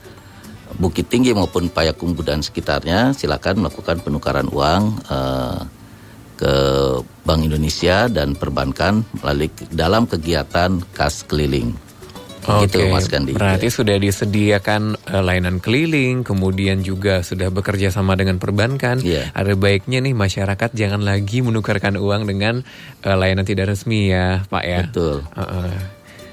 Bukit 0.75 1.07
Tinggi 1.07 1.31
maupun 1.31 1.71
Payakumbuh 1.71 2.27
dan 2.27 2.43
sekitarnya 2.43 3.15
silakan 3.15 3.63
melakukan 3.63 4.03
penukaran 4.03 4.51
uang 4.51 4.83
uh, 5.07 5.63
ke 6.39 6.53
Bank 7.23 7.41
Indonesia 7.43 8.07
dan 8.07 8.35
perbankan 8.35 9.03
melalui 9.19 9.51
dalam 9.71 10.07
kegiatan 10.07 10.79
kas 10.95 11.27
keliling. 11.27 11.75
Oke, 12.49 12.65
gitu, 12.65 12.89
Mas 12.89 13.05
Gandhi. 13.05 13.37
Berarti 13.37 13.69
ya. 13.69 13.73
sudah 13.73 13.95
disediakan 14.01 14.97
uh, 14.97 15.21
layanan 15.21 15.61
keliling, 15.61 16.25
kemudian 16.25 16.81
juga 16.81 17.21
sudah 17.21 17.53
bekerja 17.53 17.93
sama 17.93 18.17
dengan 18.17 18.41
perbankan. 18.41 18.99
Yeah. 19.05 19.29
Ada 19.37 19.53
baiknya 19.53 20.01
nih 20.01 20.17
masyarakat 20.17 20.73
jangan 20.73 21.05
lagi 21.05 21.45
menukarkan 21.45 22.01
uang 22.01 22.25
dengan 22.25 22.65
uh, 23.05 23.15
layanan 23.15 23.45
tidak 23.45 23.69
resmi 23.71 24.09
ya, 24.09 24.41
Pak 24.49 24.63
ya. 24.65 24.81
Betul. 24.89 25.21
Uh 25.37 25.41
-uh. 25.41 25.71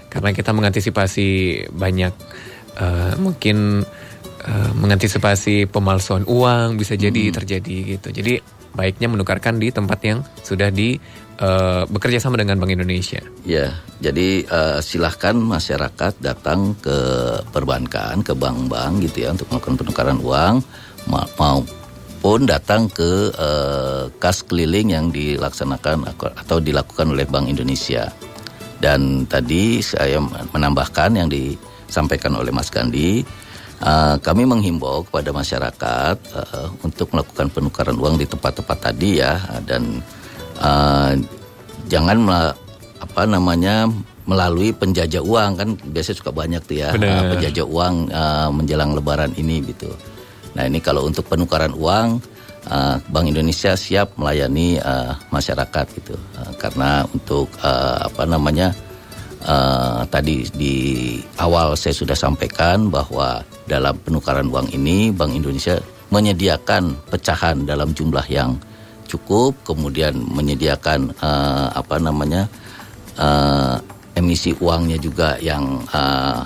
Karena 0.09 0.33
kita 0.33 0.57
mengantisipasi 0.57 1.29
banyak 1.77 2.15
uh, 2.81 3.13
mungkin 3.21 3.85
uh, 4.49 4.71
mengantisipasi 4.73 5.69
pemalsuan 5.69 6.25
uang 6.25 6.81
bisa 6.81 6.97
jadi 6.97 7.29
hmm. 7.29 7.35
terjadi 7.37 7.77
gitu. 7.97 8.09
Jadi 8.17 8.35
baiknya 8.77 9.09
menukarkan 9.09 9.57
di 9.57 9.73
tempat 9.73 9.99
yang 10.05 10.21
sudah 10.45 10.69
di 10.69 11.01
uh, 11.41 11.83
bekerja 11.89 12.19
sama 12.21 12.41
dengan 12.41 12.61
Bank 12.61 12.73
Indonesia. 12.73 13.21
Ya, 13.45 13.77
jadi 14.01 14.45
uh, 14.49 14.79
silahkan 14.81 15.37
masyarakat 15.37 16.19
datang 16.21 16.77
ke 16.81 16.99
perbankan, 17.53 18.21
ke 18.25 18.33
bank-bank 18.33 19.05
gitu 19.09 19.29
ya 19.29 19.33
untuk 19.33 19.49
melakukan 19.53 19.77
penukaran 19.81 20.19
uang 20.21 20.55
maupun 21.39 22.49
datang 22.49 22.91
ke 22.91 23.31
uh, 23.37 24.11
kas 24.19 24.43
keliling 24.43 24.93
yang 24.93 25.07
dilaksanakan 25.13 26.09
atau 26.17 26.59
dilakukan 26.59 27.13
oleh 27.13 27.29
Bank 27.29 27.49
Indonesia. 27.49 28.11
Dan 28.77 29.25
tadi 29.25 29.81
saya 29.81 30.21
menambahkan 30.53 31.17
yang 31.17 31.33
disampaikan 31.33 32.37
oleh 32.37 32.53
Mas 32.53 32.69
Gandhi, 32.69 33.25
uh, 33.81 34.21
kami 34.21 34.45
menghimbau 34.45 35.09
kepada 35.09 35.33
masyarakat 35.33 36.17
uh, 36.37 36.69
untuk 36.85 37.09
melakukan 37.17 37.49
penukaran 37.49 37.97
uang 37.97 38.21
di 38.21 38.29
tempat-tempat 38.29 38.93
tadi 38.93 39.25
ya 39.25 39.41
dan 39.65 40.05
uh, 40.61 41.13
jangan 41.89 42.19
apa 42.97 43.23
namanya 43.29 43.89
melalui 44.27 44.75
penjajah 44.75 45.23
uang. 45.23 45.51
Kan 45.57 45.69
biasanya 45.91 46.17
suka 46.19 46.33
banyak 46.35 46.63
tuh 46.67 46.77
ya 46.83 46.91
uh, 46.93 47.23
penjajah 47.35 47.67
uang 47.67 47.95
uh, 48.11 48.49
menjelang 48.51 48.93
Lebaran 48.93 49.33
ini 49.39 49.63
gitu. 49.65 49.89
Nah 50.57 50.65
ini 50.67 50.81
kalau 50.81 51.05
untuk 51.05 51.29
penukaran 51.29 51.77
uang 51.77 52.19
uh, 52.69 52.97
Bank 53.13 53.27
Indonesia 53.29 53.77
siap 53.77 54.17
melayani 54.19 54.81
uh, 54.81 55.15
masyarakat 55.31 55.87
gitu. 56.03 56.17
Uh, 56.37 56.53
karena 56.59 57.05
untuk 57.13 57.53
uh, 57.63 58.09
apa 58.09 58.25
namanya 58.27 58.73
uh, 59.47 60.03
tadi 60.09 60.49
di 60.57 60.75
awal 61.39 61.79
saya 61.79 61.95
sudah 61.95 62.17
sampaikan 62.19 62.91
bahwa 62.91 63.45
dalam 63.69 63.95
penukaran 64.03 64.49
uang 64.51 64.73
ini 64.75 65.13
Bank 65.13 65.35
Indonesia 65.35 65.79
menyediakan 66.11 67.11
pecahan 67.11 67.67
dalam 67.67 67.91
jumlah 67.91 68.23
yang 68.31 68.55
cukup, 69.07 69.55
kemudian 69.63 70.19
menyediakan 70.19 71.15
uh, 71.23 71.71
apa 71.73 71.97
namanya 72.03 72.51
uh, 73.17 73.79
emisi 74.17 74.53
uangnya 74.59 74.99
juga 74.99 75.39
yang 75.39 75.83
uh, 75.95 76.43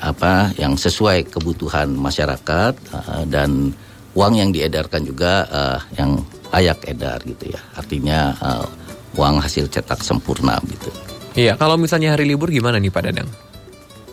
apa 0.00 0.50
yang 0.56 0.74
sesuai 0.74 1.28
kebutuhan 1.28 1.92
masyarakat 1.92 2.74
uh, 2.92 3.24
dan 3.28 3.72
uang 4.16 4.34
yang 4.36 4.50
diedarkan 4.50 5.04
juga 5.04 5.44
uh, 5.48 5.78
yang 5.94 6.18
layak 6.50 6.82
edar 6.88 7.20
gitu 7.22 7.52
ya. 7.52 7.60
Artinya 7.78 8.34
uh, 8.42 8.66
uang 9.14 9.38
hasil 9.38 9.70
cetak 9.70 10.02
sempurna 10.02 10.58
gitu. 10.66 10.90
Iya, 11.38 11.54
kalau 11.54 11.78
misalnya 11.78 12.18
hari 12.18 12.26
libur 12.26 12.50
gimana 12.50 12.82
nih 12.82 12.90
Pak 12.90 13.02
Dadang? 13.06 13.30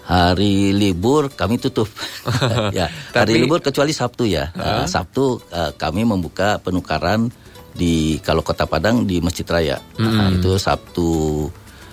Hari 0.07 0.71
libur 0.71 1.33
kami 1.33 1.59
tutup. 1.59 1.89
ya, 2.77 2.87
hari 3.11 3.35
Tapi- 3.35 3.41
libur 3.43 3.59
kecuali 3.59 3.91
Sabtu 3.91 4.23
ya. 4.29 4.53
Uh, 4.53 4.85
Sabtu 4.87 5.41
uh, 5.51 5.73
kami 5.75 6.05
membuka 6.07 6.61
penukaran 6.61 7.27
di 7.77 8.17
kalau 8.25 8.41
Kota 8.41 8.65
Padang 8.65 9.05
di 9.05 9.21
Masjid 9.21 9.45
Raya. 9.45 9.77
Nah, 10.01 10.33
itu 10.33 10.57
Sabtu 10.57 11.45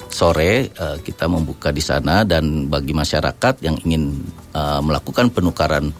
sore 0.08 0.72
uh, 0.78 0.96
kita 1.02 1.28
membuka 1.28 1.74
di 1.74 1.82
sana 1.82 2.24
dan 2.24 2.70
bagi 2.70 2.96
masyarakat 2.96 3.60
yang 3.60 3.76
ingin 3.84 4.24
uh, 4.54 4.80
melakukan 4.80 5.28
penukaran 5.28 5.92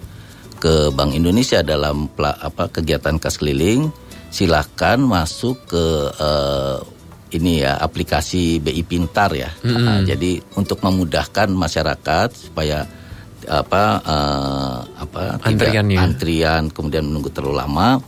ke 0.64 0.88
Bank 0.96 1.12
Indonesia 1.12 1.60
dalam 1.60 2.08
apa 2.16 2.72
kegiatan 2.72 3.20
kas 3.20 3.36
keliling 3.36 3.92
silahkan 4.34 4.98
masuk 4.98 5.70
ke 5.70 5.84
eh, 6.10 6.78
ini 7.38 7.62
ya 7.62 7.78
aplikasi 7.78 8.58
BI 8.58 8.82
Pintar 8.82 9.30
ya. 9.36 9.50
Nah, 9.62 10.02
jadi 10.02 10.42
untuk 10.58 10.82
memudahkan 10.82 11.52
masyarakat 11.54 12.28
supaya 12.34 12.82
apa 13.44 13.84
eh, 14.02 14.78
apa 15.04 15.20
tidak 15.52 15.68
Antriannya. 15.68 15.98
antrian 16.00 16.62
kemudian 16.72 17.06
menunggu 17.06 17.30
terlalu 17.30 17.62
lama. 17.62 18.02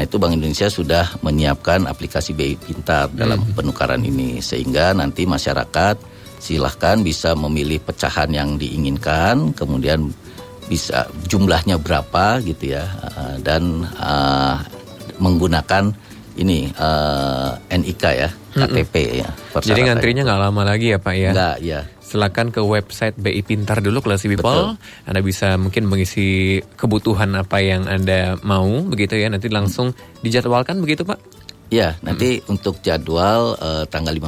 Nah 0.00 0.08
itu 0.08 0.16
Bank 0.16 0.32
Indonesia 0.32 0.72
sudah 0.72 1.12
menyiapkan 1.20 1.84
aplikasi 1.84 2.32
BI 2.32 2.56
Pintar 2.56 3.12
dalam 3.12 3.36
penukaran 3.52 4.00
ini 4.00 4.40
sehingga 4.40 4.96
nanti 4.96 5.28
masyarakat 5.28 6.00
silahkan 6.40 7.04
bisa 7.04 7.36
memilih 7.36 7.84
pecahan 7.84 8.32
yang 8.32 8.56
diinginkan 8.56 9.52
kemudian 9.52 10.08
bisa 10.72 11.04
jumlahnya 11.28 11.76
berapa 11.76 12.40
gitu 12.40 12.72
ya 12.72 12.88
eh, 13.12 13.44
dan 13.44 13.84
eh, 13.92 14.56
menggunakan 15.20 15.92
ini 16.40 16.72
eh, 16.72 17.52
NIK 17.68 18.04
ya 18.16 18.30
KTP 18.56 18.94
ya. 19.20 19.28
Jadi 19.28 19.52
persyaratan. 19.52 19.84
ngantrinya 19.84 20.22
nggak 20.24 20.40
lama 20.48 20.62
lagi 20.64 20.96
ya 20.96 20.98
Pak 20.98 21.14
ya? 21.14 21.30
Enggak 21.36 21.56
ya. 21.60 21.80
Silakan 22.10 22.50
ke 22.50 22.58
website 22.58 23.14
BI 23.14 23.38
Pintar 23.46 23.78
dulu 23.78 24.02
Classy 24.02 24.26
People. 24.26 24.74
Anda 25.06 25.22
bisa 25.22 25.54
mungkin 25.54 25.86
mengisi 25.86 26.58
kebutuhan 26.74 27.38
apa 27.38 27.62
yang 27.62 27.86
Anda 27.86 28.34
mau 28.42 28.82
begitu 28.82 29.14
ya. 29.14 29.30
Nanti 29.30 29.46
langsung 29.46 29.94
dijadwalkan 30.18 30.82
begitu 30.82 31.06
Pak? 31.06 31.22
Ya, 31.70 31.94
nanti 32.02 32.42
untuk 32.50 32.82
jadwal 32.82 33.54
eh, 33.62 33.84
tanggal 33.86 34.10
15 34.10 34.26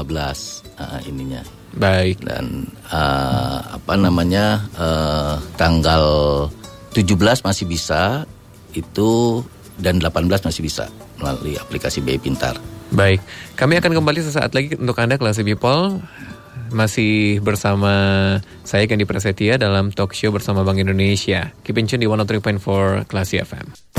eh, 0.79 1.11
ininya. 1.11 1.43
Baik. 1.75 2.23
dan 2.23 2.71
eh, 2.87 3.59
apa 3.75 3.99
namanya 3.99 4.63
eh, 4.79 5.35
tanggal 5.59 6.05
17 6.95 7.19
masih 7.19 7.67
bisa 7.67 8.23
itu 8.79 9.43
dan 9.83 9.99
18 9.99 10.31
masih 10.31 10.63
bisa 10.63 10.87
melalui 11.19 11.59
aplikasi 11.59 11.99
BI 11.99 12.23
Pintar. 12.23 12.55
Baik, 12.95 13.25
kami 13.59 13.81
akan 13.83 13.91
kembali 13.99 14.21
sesaat 14.23 14.55
lagi 14.55 14.79
untuk 14.79 14.95
Anda 15.03 15.19
Classy 15.19 15.43
People 15.43 15.99
masih 16.73 17.39
bersama 17.45 17.93
saya 18.65 18.89
Gandhi 18.89 19.05
Prasetya 19.05 19.61
dalam 19.61 19.93
talk 19.93 20.17
show 20.17 20.33
bersama 20.33 20.65
Bank 20.65 20.81
Indonesia. 20.81 21.53
Keep 21.63 21.77
in 21.79 21.87
tune 21.87 22.03
di 22.03 22.09
103.4 22.09 23.07
Classy 23.07 23.39
FM. 23.39 23.93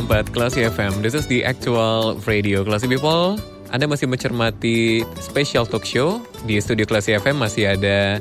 empat 0.00 0.32
Classy 0.32 0.64
FM. 0.64 1.04
This 1.04 1.12
is 1.12 1.28
the 1.28 1.44
actual 1.44 2.16
radio 2.24 2.64
Classy 2.64 2.88
People. 2.88 3.59
Anda 3.70 3.86
masih 3.86 4.10
mencermati 4.10 5.06
special 5.22 5.64
talk 5.64 5.86
show 5.86 6.18
di 6.42 6.58
studio 6.58 6.84
Classy 6.86 7.14
FM 7.14 7.38
masih 7.38 7.78
ada 7.78 8.18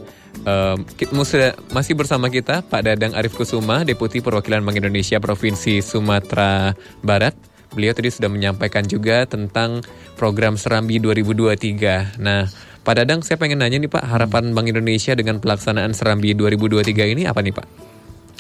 musuh- 1.10 1.58
masih 1.74 1.98
bersama 1.98 2.30
kita 2.30 2.62
Pak 2.62 2.82
Dadang 2.86 3.18
Arif 3.18 3.34
Kusuma, 3.34 3.82
Deputi 3.82 4.22
Perwakilan 4.22 4.62
Bank 4.62 4.78
Indonesia 4.78 5.18
Provinsi 5.18 5.82
Sumatera 5.82 6.78
Barat. 7.02 7.34
Beliau 7.74 7.94
tadi 7.94 8.10
sudah 8.10 8.30
menyampaikan 8.30 8.86
juga 8.86 9.26
tentang 9.30 9.82
program 10.18 10.58
Serambi 10.58 10.98
2023. 10.98 12.18
Nah, 12.18 12.50
Pak 12.82 12.94
Dadang, 12.98 13.22
saya 13.22 13.38
pengen 13.38 13.62
nanya 13.62 13.78
nih 13.78 13.90
Pak, 13.90 14.06
harapan 14.06 14.54
Bank 14.58 14.70
Indonesia 14.70 15.14
dengan 15.14 15.38
pelaksanaan 15.38 15.94
Serambi 15.94 16.34
2023 16.34 17.14
ini 17.14 17.30
apa 17.30 17.46
nih 17.46 17.54
Pak? 17.54 17.66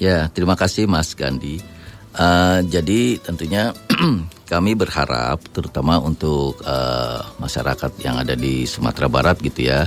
Ya, 0.01 0.29
terima 0.33 0.57
kasih 0.57 0.89
Mas 0.89 1.13
Gandhi. 1.13 1.61
Eh, 2.09 2.59
jadi 2.65 3.21
tentunya 3.21 3.69
kami 4.51 4.73
berharap 4.73 5.45
terutama 5.53 6.01
untuk 6.01 6.57
eh, 6.65 7.21
masyarakat 7.37 7.91
yang 8.01 8.17
ada 8.17 8.33
di 8.33 8.65
Sumatera 8.65 9.05
Barat 9.05 9.37
gitu 9.45 9.69
ya. 9.69 9.85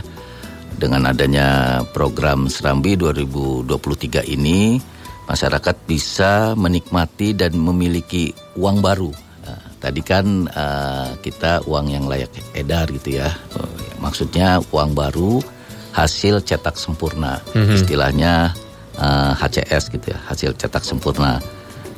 Dengan 0.72 1.10
adanya 1.10 1.78
program 1.94 2.48
Serambi 2.50 2.96
2023 2.98 4.26
ini 4.34 4.80
masyarakat 5.26 5.76
bisa 5.86 6.58
menikmati 6.58 7.34
dan 7.34 7.54
memiliki 7.58 8.30
uang 8.54 8.78
baru. 8.78 9.10
Eh, 9.42 9.62
tadi 9.82 10.00
kan 10.06 10.46
eh, 10.46 11.10
kita 11.18 11.66
uang 11.66 11.86
yang 11.90 12.06
layak 12.06 12.30
edar 12.54 12.86
gitu 12.86 13.18
ya. 13.18 13.34
Eh, 13.58 13.98
maksudnya 13.98 14.62
uang 14.70 14.94
baru 14.94 15.42
hasil 15.90 16.46
cetak 16.46 16.78
sempurna. 16.78 17.42
Istilahnya 17.74 18.54
eh, 18.94 19.32
HCS 19.34 19.90
gitu 19.90 20.14
ya, 20.14 20.18
hasil 20.30 20.54
cetak 20.54 20.86
sempurna. 20.86 21.42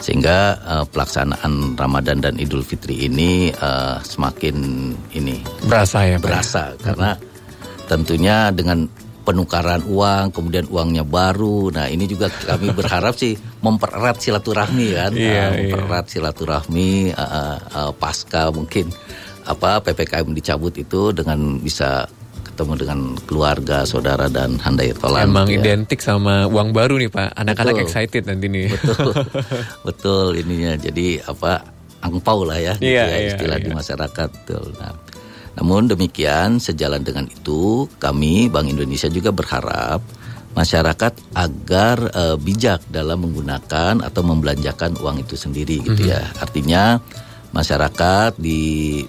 Sehingga 0.04 0.38
eh, 0.60 0.84
pelaksanaan 0.92 1.80
Ramadan 1.80 2.20
dan 2.20 2.36
Idul 2.36 2.60
Fitri 2.60 3.08
ini 3.08 3.48
eh, 3.48 3.96
semakin 4.04 4.56
ini 5.16 5.40
Berasa 5.64 6.04
ya 6.04 6.20
berasa 6.20 6.76
karena 6.76 7.16
tentunya 7.88 8.52
dengan 8.52 8.84
penukaran 9.24 9.80
uang 9.88 10.36
kemudian 10.36 10.68
uangnya 10.68 11.00
baru. 11.00 11.72
Nah, 11.72 11.88
ini 11.88 12.04
juga 12.04 12.28
kami 12.28 12.68
berharap 12.78 13.16
sih 13.16 13.32
mempererat 13.64 14.20
silaturahmi 14.20 14.92
kan, 14.92 15.12
Iya, 15.16 15.24
Eh, 15.24 15.32
iya. 15.32 15.44
mempererat 15.48 16.06
silaturahmi 16.12 17.08
eh, 17.08 17.56
eh, 17.56 17.92
pasca 17.96 18.52
mungkin 18.52 18.92
apa 19.44 19.80
PPKM 19.80 20.28
dicabut 20.32 20.72
itu 20.76 21.12
dengan 21.12 21.56
bisa 21.60 22.04
ketemu 22.54 22.72
dengan 22.78 22.98
keluarga, 23.26 23.82
saudara 23.82 24.30
dan 24.30 24.62
handai 24.62 24.94
tolan. 24.94 25.26
Emang 25.26 25.50
ya. 25.50 25.58
identik 25.58 25.98
sama 25.98 26.46
uang 26.46 26.70
baru 26.70 27.02
nih 27.02 27.10
Pak. 27.10 27.34
Anak-anak 27.34 27.82
excited 27.82 28.30
nanti 28.30 28.46
nih. 28.46 28.70
betul 28.70 29.12
betul 29.90 30.26
ininya 30.38 30.78
jadi 30.78 31.26
apa 31.26 31.74
angpau 32.04 32.46
lah 32.46 32.60
ya, 32.62 32.72
gitu 32.78 32.94
Iya, 32.94 33.04
ya 33.10 33.16
iya, 33.18 33.28
istilah 33.34 33.58
di 33.58 33.70
iya. 33.72 33.76
masyarakat 33.76 34.28
betul 34.30 34.66
nah, 34.76 34.92
namun 35.56 35.88
demikian 35.88 36.60
sejalan 36.60 37.00
dengan 37.00 37.26
itu 37.30 37.88
kami 37.96 38.52
Bank 38.52 38.68
Indonesia 38.68 39.08
juga 39.08 39.32
berharap 39.32 40.04
masyarakat 40.54 41.12
agar 41.34 41.96
eh, 42.14 42.36
bijak 42.38 42.86
dalam 42.92 43.26
menggunakan 43.26 44.04
atau 44.04 44.22
membelanjakan 44.22 45.00
uang 45.02 45.26
itu 45.26 45.34
sendiri 45.34 45.82
gitu 45.82 46.10
ya 46.10 46.22
artinya 46.38 47.02
masyarakat 47.54 48.34
di 48.36 49.00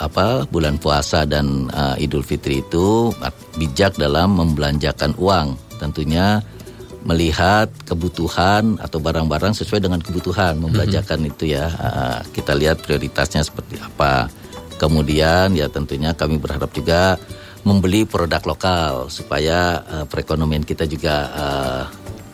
apa 0.00 0.48
bulan 0.48 0.80
puasa 0.80 1.28
dan 1.28 1.68
eh, 1.68 2.04
Idul 2.08 2.24
Fitri 2.24 2.64
itu 2.64 3.12
bijak 3.60 4.00
dalam 4.00 4.40
membelanjakan 4.40 5.12
uang. 5.20 5.60
Tentunya 5.76 6.40
melihat 7.06 7.70
kebutuhan 7.86 8.80
atau 8.82 8.98
barang-barang 8.98 9.54
sesuai 9.54 9.78
dengan 9.84 10.00
kebutuhan 10.02 10.58
membelanjakan 10.58 11.28
itu 11.28 11.52
ya. 11.52 11.68
Ah, 11.76 12.20
kita 12.32 12.56
lihat 12.56 12.80
prioritasnya 12.82 13.44
seperti 13.44 13.78
apa. 13.78 14.32
Kemudian 14.80 15.54
ya 15.54 15.68
tentunya 15.68 16.16
kami 16.16 16.40
berharap 16.40 16.72
juga 16.72 17.20
membeli 17.66 18.06
produk 18.06 18.42
lokal 18.46 19.12
supaya 19.12 19.84
ah, 19.84 20.04
perekonomian 20.08 20.64
kita 20.64 20.88
juga 20.88 21.14
ah, 21.30 21.84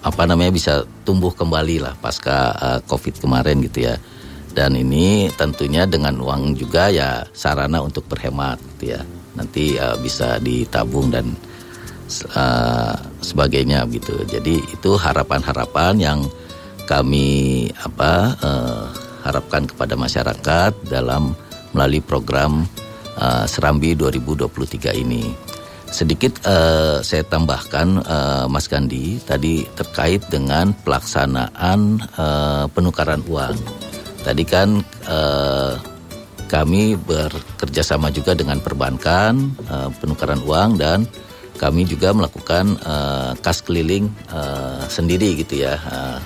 apa 0.03 0.23
namanya 0.27 0.53
bisa 0.53 0.83
tumbuh 1.09 1.33
kembali 1.33 1.81
lah 1.81 1.95
pasca 1.97 2.53
ah, 2.53 2.79
covid 2.85 3.17
kemarin 3.17 3.65
gitu 3.65 3.89
ya 3.89 3.97
dan 4.53 4.77
ini 4.77 5.33
tentunya 5.35 5.89
dengan 5.89 6.21
uang 6.21 6.57
juga 6.57 6.93
ya 6.93 7.25
sarana 7.33 7.81
untuk 7.81 8.05
berhemat 8.09 8.61
ya 8.81 9.01
nanti 9.33 9.81
ah, 9.81 9.97
bisa 9.97 10.37
ditabung 10.41 11.09
dan 11.09 11.33
uh, 12.37 12.97
sebagainya 13.25 13.89
gitu. 13.89 14.13
Jadi 14.29 14.61
itu 14.61 14.91
harapan-harapan 15.01 15.95
yang 15.97 16.21
kami 16.85 17.71
apa 17.81 18.37
uh, 18.43 18.85
harapkan 19.25 19.65
kepada 19.65 19.95
masyarakat 19.97 20.73
dalam 20.91 21.33
melalui 21.73 22.05
program 22.05 22.69
uh, 23.17 23.49
Serambi 23.49 23.97
2023 23.97 25.01
ini. 25.01 25.33
Sedikit 25.93 26.41
uh, 26.49 27.05
saya 27.05 27.21
tambahkan 27.29 28.01
uh, 28.01 28.45
Mas 28.49 28.65
Gandhi 28.65 29.21
tadi 29.21 29.69
terkait 29.77 30.25
dengan 30.33 30.73
pelaksanaan 30.73 32.01
uh, 32.17 32.65
penukaran 32.73 33.21
uang. 33.29 33.57
Tadi 34.23 34.45
kan 34.47 34.79
uh, 35.11 35.75
kami 36.47 36.95
bekerja 36.95 37.83
sama 37.83 38.13
juga 38.15 38.37
dengan 38.39 38.63
perbankan 38.63 39.57
uh, 39.67 39.91
penukaran 39.99 40.41
uang 40.47 40.79
dan 40.79 41.09
kami 41.59 41.87
juga 41.87 42.15
melakukan 42.15 42.79
uh, 42.83 43.33
kas 43.43 43.63
keliling 43.63 44.11
uh, 44.31 44.83
sendiri 44.87 45.39
gitu 45.39 45.63
ya 45.67 45.79
uh, 45.79 46.19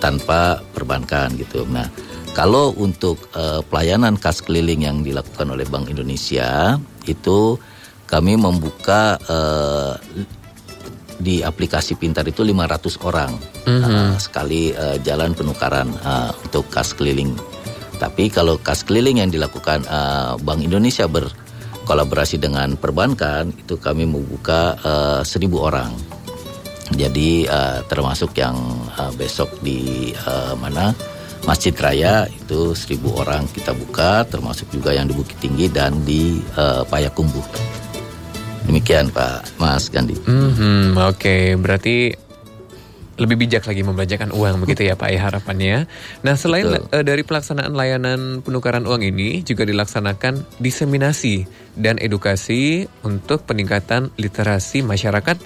tanpa 0.00 0.64
perbankan 0.72 1.36
gitu. 1.36 1.68
Nah, 1.68 1.86
kalau 2.32 2.72
untuk 2.80 3.30
uh, 3.36 3.60
pelayanan 3.66 4.16
kas 4.16 4.40
keliling 4.40 4.86
yang 4.86 5.04
dilakukan 5.04 5.52
oleh 5.52 5.68
Bank 5.68 5.92
Indonesia 5.92 6.80
itu 7.04 7.60
kami 8.08 8.34
membuka 8.34 9.20
uh, 9.28 9.94
di 11.20 11.44
aplikasi 11.44 12.00
pintar 12.00 12.24
itu 12.24 12.40
500 12.40 13.06
orang 13.06 13.32
mm-hmm. 13.68 13.84
uh, 13.84 14.14
sekali 14.16 14.72
uh, 14.72 14.96
jalan 15.04 15.36
penukaran 15.36 15.92
uh, 16.00 16.32
untuk 16.42 16.66
kas 16.72 16.96
keliling. 16.96 17.36
Tapi 18.00 18.32
kalau 18.32 18.56
kas 18.56 18.80
keliling 18.80 19.20
yang 19.20 19.28
dilakukan 19.28 19.84
uh, 19.84 20.40
Bank 20.40 20.64
Indonesia 20.64 21.04
berkolaborasi 21.04 22.40
dengan 22.40 22.80
perbankan 22.80 23.52
itu 23.52 23.76
kami 23.76 24.08
membuka 24.08 24.80
uh, 24.80 25.20
1000 25.20 25.44
orang. 25.60 25.92
Jadi 26.90 27.46
uh, 27.46 27.84
termasuk 27.86 28.34
yang 28.34 28.56
uh, 28.98 29.12
besok 29.14 29.52
di 29.62 30.10
uh, 30.26 30.56
mana 30.58 30.90
Masjid 31.44 31.72
Raya 31.72 32.28
itu 32.28 32.76
1000 32.76 33.00
orang 33.16 33.48
kita 33.48 33.72
buka 33.72 34.26
termasuk 34.28 34.68
juga 34.72 34.92
yang 34.92 35.08
di 35.08 35.14
Bukit 35.16 35.40
Tinggi 35.40 35.72
dan 35.72 36.02
di 36.04 36.40
uh, 36.56 36.84
Payakumbuh. 36.84 37.44
Demikian 38.70 39.10
Pak 39.10 39.58
Mas 39.58 39.90
Gandhi. 39.90 40.14
Mm-hmm, 40.14 40.94
Oke, 40.94 41.18
okay. 41.18 41.44
berarti 41.58 42.14
lebih 43.18 43.36
bijak 43.42 43.66
lagi 43.66 43.82
membelanjakan 43.82 44.30
uang 44.30 44.62
begitu 44.62 44.86
ya 44.86 44.94
Pak 44.94 45.10
ya 45.10 45.20
harapannya. 45.26 45.90
Nah 46.22 46.34
selain 46.38 46.70
uh, 46.70 47.02
dari 47.02 47.26
pelaksanaan 47.26 47.74
layanan 47.74 48.46
penukaran 48.46 48.86
uang 48.86 49.02
ini 49.02 49.42
juga 49.42 49.66
dilaksanakan 49.66 50.62
diseminasi 50.62 51.50
dan 51.74 51.98
edukasi 51.98 52.86
untuk 53.02 53.42
peningkatan 53.42 54.14
literasi 54.16 54.86
masyarakat 54.86 55.36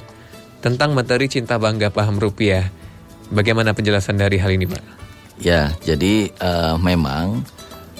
tentang 0.60 0.92
materi 0.92 1.26
cinta 1.32 1.56
bangga 1.56 1.88
paham 1.88 2.20
rupiah. 2.20 2.68
Bagaimana 3.32 3.72
penjelasan 3.72 4.20
dari 4.20 4.36
hal 4.36 4.52
ini 4.52 4.68
Pak? 4.68 4.84
Ya, 5.40 5.72
jadi 5.80 6.28
uh, 6.44 6.76
memang 6.76 7.42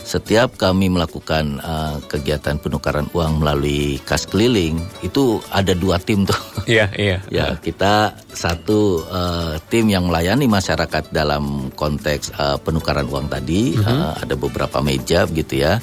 setiap 0.05 0.61
kami 0.61 0.93
melakukan 0.93 1.64
uh, 1.64 1.97
kegiatan 2.07 2.61
penukaran 2.61 3.09
uang 3.17 3.40
melalui 3.40 3.97
kas 4.05 4.29
keliling 4.29 4.77
itu 5.01 5.40
ada 5.49 5.73
dua 5.73 5.97
tim 5.97 6.29
tuh. 6.29 6.37
Iya 6.64 6.88
iya. 6.97 7.21
ya 7.29 7.61
kita 7.61 8.17
satu 8.33 9.05
uh, 9.05 9.61
tim 9.69 9.85
yang 9.85 10.09
melayani 10.09 10.49
masyarakat 10.49 11.12
dalam 11.12 11.69
konteks 11.77 12.33
uh, 12.40 12.57
penukaran 12.57 13.05
uang 13.05 13.29
tadi 13.29 13.77
uh 13.77 13.85
-huh. 13.85 13.93
uh, 13.93 14.14
ada 14.25 14.33
beberapa 14.33 14.81
meja 14.81 15.29
gitu 15.29 15.61
ya 15.61 15.77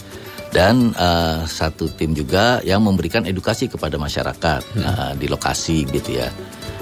dan 0.50 0.90
uh, 0.98 1.46
satu 1.46 1.86
tim 1.94 2.18
juga 2.18 2.66
yang 2.66 2.82
memberikan 2.82 3.30
edukasi 3.30 3.70
kepada 3.70 4.02
masyarakat 4.02 4.62
uh 4.74 4.82
uh, 4.82 5.12
di 5.14 5.30
lokasi 5.30 5.86
gitu 5.86 6.18
ya. 6.18 6.34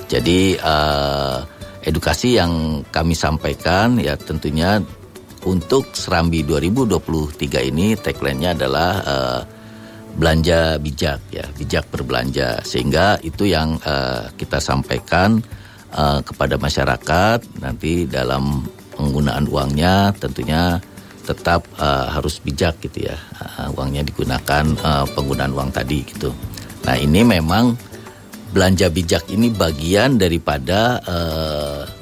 Jadi 0.10 0.56
uh, 0.58 1.44
edukasi 1.86 2.40
yang 2.40 2.82
kami 2.90 3.14
sampaikan 3.14 4.02
ya 4.02 4.18
tentunya 4.18 4.82
untuk 5.48 5.96
Serambi 5.96 6.44
2023 6.44 7.70
ini 7.72 7.96
tagline-nya 7.96 8.58
adalah 8.58 8.92
uh, 9.06 9.42
belanja 10.20 10.76
bijak 10.82 11.20
ya, 11.32 11.46
bijak 11.56 11.88
berbelanja. 11.88 12.60
Sehingga 12.66 13.22
itu 13.24 13.48
yang 13.48 13.80
uh, 13.88 14.28
kita 14.36 14.60
sampaikan 14.60 15.40
uh, 15.96 16.20
kepada 16.20 16.60
masyarakat 16.60 17.40
nanti 17.64 18.10
dalam 18.10 18.68
penggunaan 19.00 19.48
uangnya 19.48 20.12
tentunya 20.20 20.84
tetap 21.24 21.64
uh, 21.78 22.10
harus 22.10 22.42
bijak 22.42 22.82
gitu 22.84 23.08
ya. 23.08 23.18
Uh, 23.38 23.72
uangnya 23.78 24.04
digunakan 24.04 24.66
uh, 24.82 25.06
penggunaan 25.14 25.54
uang 25.56 25.72
tadi 25.72 26.04
gitu. 26.04 26.34
Nah, 26.84 26.98
ini 26.98 27.22
memang 27.22 27.78
belanja 28.50 28.90
bijak 28.90 29.30
ini 29.30 29.54
bagian 29.54 30.18
daripada 30.18 30.98
uh, 31.06 31.99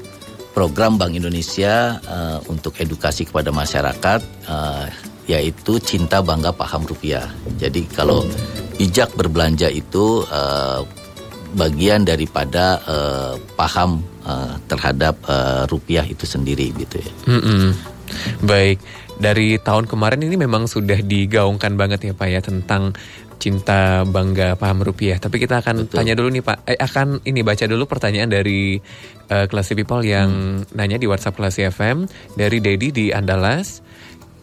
program 0.58 0.98
Bank 0.98 1.14
Indonesia 1.14 2.02
uh, 2.02 2.42
untuk 2.50 2.74
edukasi 2.82 3.30
kepada 3.30 3.54
masyarakat 3.54 4.26
uh, 4.50 4.90
yaitu 5.30 5.78
cinta 5.78 6.26
bangga 6.26 6.50
paham 6.50 6.82
rupiah. 6.82 7.30
Jadi 7.62 7.86
kalau 7.94 8.26
bijak 8.82 9.14
berbelanja 9.14 9.70
itu 9.70 10.26
uh, 10.26 10.82
bagian 11.54 12.10
daripada 12.10 12.82
uh, 12.90 13.38
paham 13.54 14.02
uh, 14.26 14.58
terhadap 14.66 15.14
uh, 15.30 15.70
rupiah 15.70 16.02
itu 16.10 16.26
sendiri 16.26 16.74
gitu 16.74 17.06
ya. 17.06 17.12
Mm 17.30 17.42
-mm. 17.46 17.70
Baik, 18.42 18.82
dari 19.22 19.62
tahun 19.62 19.86
kemarin 19.86 20.26
ini 20.26 20.42
memang 20.42 20.66
sudah 20.66 20.98
digaungkan 21.06 21.78
banget 21.78 22.10
ya 22.10 22.14
Pak 22.18 22.28
ya 22.34 22.42
tentang 22.42 22.98
cinta 23.38 24.04
bangga 24.04 24.58
paham 24.58 24.82
rupiah. 24.82 25.22
Tapi 25.22 25.38
kita 25.38 25.62
akan 25.62 25.88
Betul. 25.88 25.96
tanya 26.02 26.14
dulu 26.18 26.30
nih 26.34 26.44
Pak. 26.44 26.58
Eh, 26.68 26.78
akan 26.78 27.22
ini 27.24 27.42
baca 27.46 27.66
dulu 27.70 27.86
pertanyaan 27.86 28.30
dari 28.30 28.82
uh, 29.30 29.46
Classy 29.46 29.78
People 29.78 30.04
yang 30.04 30.62
hmm. 30.62 30.74
nanya 30.74 30.98
di 30.98 31.06
WhatsApp 31.06 31.38
Classy 31.38 31.66
FM 31.70 32.10
dari 32.36 32.58
Dedi 32.60 32.90
di 32.92 33.06
Andalas. 33.14 33.86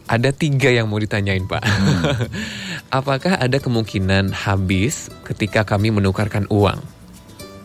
Ada 0.05 0.37
tiga 0.37 0.69
yang 0.69 0.93
mau 0.93 1.01
ditanyain 1.01 1.45
Pak. 1.49 1.63
Hmm. 1.65 2.03
Apakah 2.99 3.41
ada 3.41 3.57
kemungkinan 3.59 4.37
habis 4.37 5.09
ketika 5.25 5.65
kami 5.65 5.91
menukarkan 5.91 6.47
uang? 6.53 6.79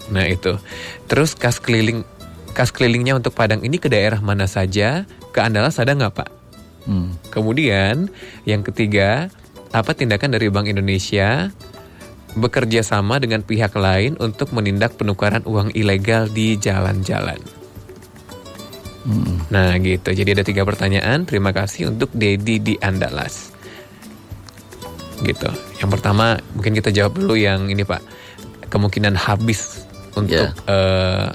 Nah 0.10 0.26
itu. 0.26 0.58
Terus 1.06 1.36
kas 1.38 1.62
keliling 1.62 2.08
kas 2.58 2.74
kelilingnya 2.74 3.16
untuk 3.16 3.36
Padang 3.38 3.62
ini 3.62 3.78
ke 3.78 3.92
daerah 3.92 4.20
mana 4.24 4.50
saja? 4.50 5.06
Ke 5.30 5.46
Andalas 5.46 5.78
ada 5.78 5.94
nggak 5.94 6.16
Pak? 6.16 6.30
Hmm. 6.90 7.14
Kemudian 7.30 8.10
yang 8.50 8.66
ketiga, 8.66 9.30
apa 9.70 9.92
tindakan 9.94 10.34
dari 10.34 10.50
Bank 10.50 10.68
Indonesia 10.70 11.54
bekerja 12.38 12.86
sama 12.86 13.18
dengan 13.18 13.42
pihak 13.42 13.74
lain 13.74 14.18
untuk 14.22 14.54
menindak 14.54 14.98
penukaran 14.98 15.42
uang 15.46 15.74
ilegal 15.74 16.30
di 16.30 16.58
jalan-jalan? 16.58 17.42
Hmm. 19.06 19.42
Nah 19.50 19.74
gitu, 19.82 20.14
jadi 20.14 20.38
ada 20.38 20.44
tiga 20.46 20.68
pertanyaan. 20.68 21.26
Terima 21.26 21.56
kasih 21.56 21.90
untuk 21.90 22.14
Dedi 22.14 22.62
di 22.62 22.76
Andalas. 22.78 23.50
Gitu. 25.24 25.50
Yang 25.80 25.90
pertama 26.00 26.38
mungkin 26.54 26.76
kita 26.78 26.94
jawab 26.94 27.18
dulu 27.18 27.34
yang 27.40 27.72
ini 27.72 27.82
Pak. 27.82 28.02
Kemungkinan 28.70 29.18
habis 29.18 29.86
untuk 30.14 30.54
yeah. 30.54 30.54
Ya. 30.68 30.70
uh, 30.70 31.28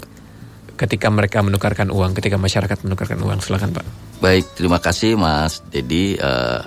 ketika 0.75 1.11
mereka 1.11 1.43
menukarkan 1.43 1.91
uang, 1.91 2.15
ketika 2.19 2.39
masyarakat 2.39 2.79
menukarkan 2.87 3.19
uang. 3.23 3.43
Silakan 3.43 3.75
Pak. 3.75 3.87
Baik, 4.23 4.47
terima 4.55 4.79
kasih 4.79 5.19
Mas 5.19 5.63
Dedi. 5.71 6.19
Uh, 6.21 6.63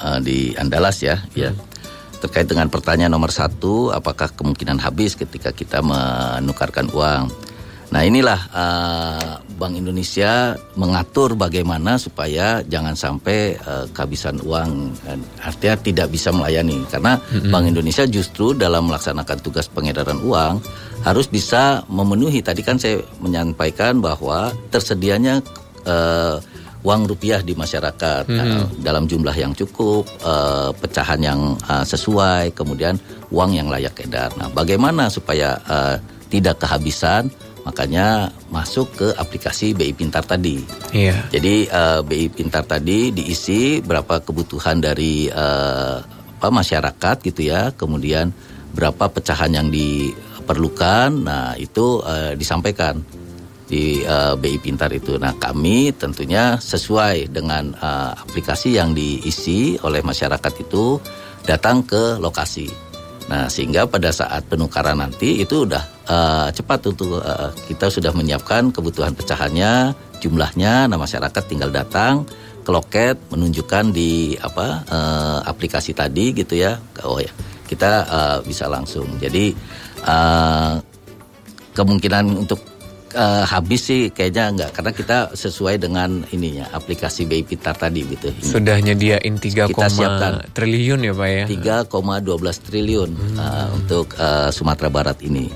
uh, 0.00 0.18
di 0.20 0.52
Andalas 0.56 1.00
ya, 1.00 1.20
ya. 1.32 1.52
Terkait 2.16 2.48
dengan 2.48 2.72
pertanyaan 2.72 3.12
nomor 3.12 3.28
satu, 3.28 3.92
apakah 3.92 4.32
kemungkinan 4.32 4.80
habis 4.80 5.14
ketika 5.14 5.52
kita 5.52 5.84
menukarkan 5.84 6.88
uang? 6.90 7.28
Nah 7.86 8.02
inilah 8.02 8.40
uh, 8.50 9.38
Bank 9.56 9.78
Indonesia 9.78 10.58
mengatur 10.74 11.38
bagaimana 11.38 12.02
supaya 12.02 12.60
jangan 12.66 12.98
sampai 12.98 13.54
uh, 13.62 13.86
kehabisan 13.94 14.42
uang, 14.42 14.96
artinya 15.38 15.76
tidak 15.78 16.10
bisa 16.10 16.34
melayani 16.34 16.82
karena 16.90 17.14
mm-hmm. 17.14 17.52
Bank 17.52 17.64
Indonesia 17.70 18.04
justru 18.10 18.58
dalam 18.58 18.90
melaksanakan 18.90 19.38
tugas 19.38 19.70
pengedaran 19.70 20.18
uang 20.18 20.58
harus 21.06 21.30
bisa 21.30 21.86
memenuhi. 21.86 22.42
Tadi 22.42 22.60
kan 22.66 22.74
saya 22.74 22.98
menyampaikan 23.22 24.02
bahwa 24.02 24.50
tersedianya 24.74 25.38
uh, 25.86 26.42
uang 26.86 27.10
rupiah 27.10 27.42
di 27.42 27.58
masyarakat 27.58 28.30
hmm. 28.30 28.38
uh, 28.38 28.64
dalam 28.78 29.10
jumlah 29.10 29.34
yang 29.34 29.50
cukup, 29.58 30.06
uh, 30.22 30.70
pecahan 30.78 31.18
yang 31.18 31.58
uh, 31.66 31.82
sesuai, 31.82 32.54
kemudian 32.54 32.94
uang 33.34 33.58
yang 33.58 33.66
layak 33.66 33.98
edar. 34.06 34.30
Nah, 34.38 34.46
bagaimana 34.54 35.10
supaya 35.10 35.58
uh, 35.66 35.98
tidak 36.30 36.62
kehabisan? 36.62 37.26
Makanya 37.66 38.30
masuk 38.46 38.94
ke 38.94 39.10
aplikasi 39.18 39.74
BI 39.74 39.90
Pintar 39.90 40.22
tadi. 40.22 40.62
Iya. 40.94 41.26
Jadi 41.34 41.66
uh, 41.66 42.06
BI 42.06 42.30
Pintar 42.30 42.62
tadi 42.62 43.10
diisi 43.10 43.82
berapa 43.82 44.22
kebutuhan 44.22 44.78
dari 44.78 45.26
uh, 45.26 45.98
apa 46.38 46.48
masyarakat 46.54 47.16
gitu 47.26 47.50
ya, 47.50 47.74
kemudian 47.74 48.30
berapa 48.70 49.10
pecahan 49.10 49.50
yang 49.50 49.66
diperlukan. 49.74 51.10
Nah, 51.26 51.58
itu 51.58 52.06
uh, 52.06 52.38
disampaikan 52.38 53.02
di 53.66 54.02
uh, 54.06 54.32
eh, 54.32 54.34
BI 54.38 54.58
Pintar 54.62 54.90
itu. 54.94 55.18
Nah, 55.18 55.34
kami 55.36 55.90
tentunya 55.94 56.56
sesuai 56.56 57.34
dengan 57.34 57.74
uh, 57.76 58.14
aplikasi 58.14 58.78
yang 58.78 58.94
diisi 58.94 59.74
oleh 59.82 60.00
masyarakat 60.00 60.52
itu 60.62 61.02
datang 61.44 61.82
ke 61.82 62.18
lokasi. 62.22 62.70
Nah, 63.26 63.50
sehingga 63.50 63.90
pada 63.90 64.14
saat 64.14 64.46
penukaran 64.46 65.02
nanti 65.02 65.42
itu 65.42 65.66
udah 65.66 65.82
uh, 66.06 66.48
cepat 66.54 66.94
untuk 66.94 67.18
uh, 67.18 67.50
kita 67.66 67.90
sudah 67.90 68.14
menyiapkan 68.14 68.70
kebutuhan 68.70 69.18
pecahannya, 69.18 69.98
jumlahnya, 70.22 70.86
nah 70.86 70.98
masyarakat 70.98 71.42
tinggal 71.50 71.74
datang 71.74 72.22
ke 72.62 72.70
loket 72.70 73.18
menunjukkan 73.30 73.94
di 73.94 74.34
apa 74.38 74.82
uh, 74.90 75.38
aplikasi 75.42 75.90
tadi 75.90 76.34
gitu 76.38 76.54
ya. 76.54 76.78
Oh 77.02 77.18
ya, 77.18 77.30
kita 77.66 77.90
uh, 78.06 78.38
bisa 78.46 78.70
langsung. 78.70 79.10
Jadi 79.18 79.54
uh, 80.06 80.78
kemungkinan 81.74 82.46
untuk 82.46 82.75
uh, 83.16 83.44
habis 83.48 83.88
sih 83.88 84.12
kayaknya 84.12 84.44
enggak 84.52 84.70
karena 84.76 84.92
kita 84.92 85.18
sesuai 85.32 85.80
dengan 85.80 86.22
ininya 86.30 86.68
aplikasi 86.76 87.24
BI 87.24 87.42
Pintar 87.48 87.74
tadi 87.74 88.04
gitu. 88.04 88.28
Sudah 88.44 88.76
nyediain 88.78 89.40
3, 89.40 89.72
triliun 90.52 91.00
ya 91.00 91.12
Pak 91.16 91.28
ya. 91.32 91.44
3,12 91.88 92.66
triliun 92.68 93.10
hmm. 93.16 93.36
uh, 93.40 93.66
untuk 93.72 94.12
uh, 94.20 94.52
Sumatera 94.52 94.92
Barat 94.92 95.18
ini. 95.24 95.48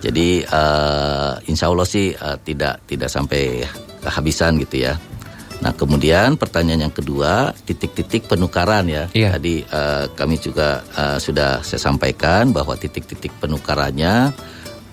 Jadi 0.00 0.42
uh, 0.42 1.36
insya 1.46 1.68
Allah 1.68 1.86
sih 1.86 2.10
uh, 2.12 2.36
tidak 2.40 2.84
tidak 2.88 3.08
sampai 3.12 3.62
kehabisan 4.00 4.58
gitu 4.58 4.88
ya. 4.88 4.96
Nah 5.60 5.76
kemudian 5.76 6.40
pertanyaan 6.40 6.88
yang 6.88 6.94
kedua 6.94 7.52
titik-titik 7.68 8.24
penukaran 8.24 8.88
ya. 8.88 9.04
Iya. 9.12 9.36
Tadi 9.36 9.60
uh, 9.68 10.08
kami 10.16 10.40
juga 10.40 10.80
uh, 10.96 11.20
sudah 11.20 11.60
saya 11.60 11.80
sampaikan 11.80 12.48
bahwa 12.56 12.80
titik-titik 12.80 13.36
penukarannya 13.38 14.32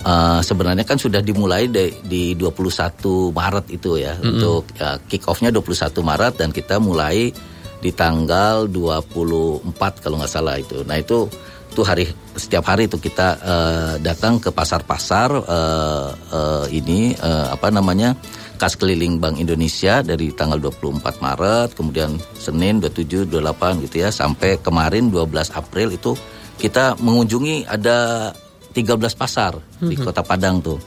uh, 0.07 0.39
sebenarnya 0.39 0.87
kan 0.87 0.95
sudah 0.95 1.19
dimulai 1.19 1.67
di, 1.67 1.91
di 2.07 2.23
21 2.39 3.35
Maret 3.35 3.65
itu 3.75 3.99
ya 3.99 4.15
mm-hmm. 4.15 4.29
untuk 4.31 4.63
uh, 4.79 4.97
kick 5.11 5.27
offnya 5.27 5.51
21 5.51 5.91
Maret 5.99 6.33
dan 6.39 6.49
kita 6.55 6.79
mulai 6.79 7.35
di 7.77 7.91
tanggal 7.93 8.65
24 8.71 10.01
kalau 10.01 10.17
nggak 10.17 10.31
salah 10.31 10.57
itu. 10.57 10.81
Nah 10.87 10.97
itu 10.97 11.27
itu 11.67 11.85
hari 11.85 12.09
setiap 12.33 12.65
hari 12.73 12.89
itu 12.89 12.97
kita 12.97 13.37
uh, 13.37 13.93
datang 14.01 14.41
ke 14.41 14.49
pasar-pasar 14.49 15.29
uh, 15.29 16.09
uh, 16.09 16.65
ini 16.73 17.13
uh, 17.21 17.53
apa 17.53 17.69
namanya 17.69 18.17
kas 18.57 18.73
keliling 18.73 19.21
Bank 19.21 19.37
Indonesia 19.37 20.01
dari 20.01 20.33
tanggal 20.33 20.57
24 20.57 21.21
Maret 21.21 21.77
kemudian 21.77 22.17
Senin 22.33 22.81
27 22.81 23.29
28 23.29 23.85
gitu 23.85 24.01
ya 24.01 24.09
sampai 24.09 24.57
kemarin 24.57 25.13
12 25.13 25.53
April 25.53 25.93
itu 25.93 26.17
kita 26.57 26.97
mengunjungi 26.97 27.69
ada 27.69 28.33
13 28.77 29.17
pasar 29.17 29.57
di 29.81 29.97
mhm. 29.97 30.05
Kota 30.05 30.21
Padang 30.21 30.61
tuh 30.61 30.77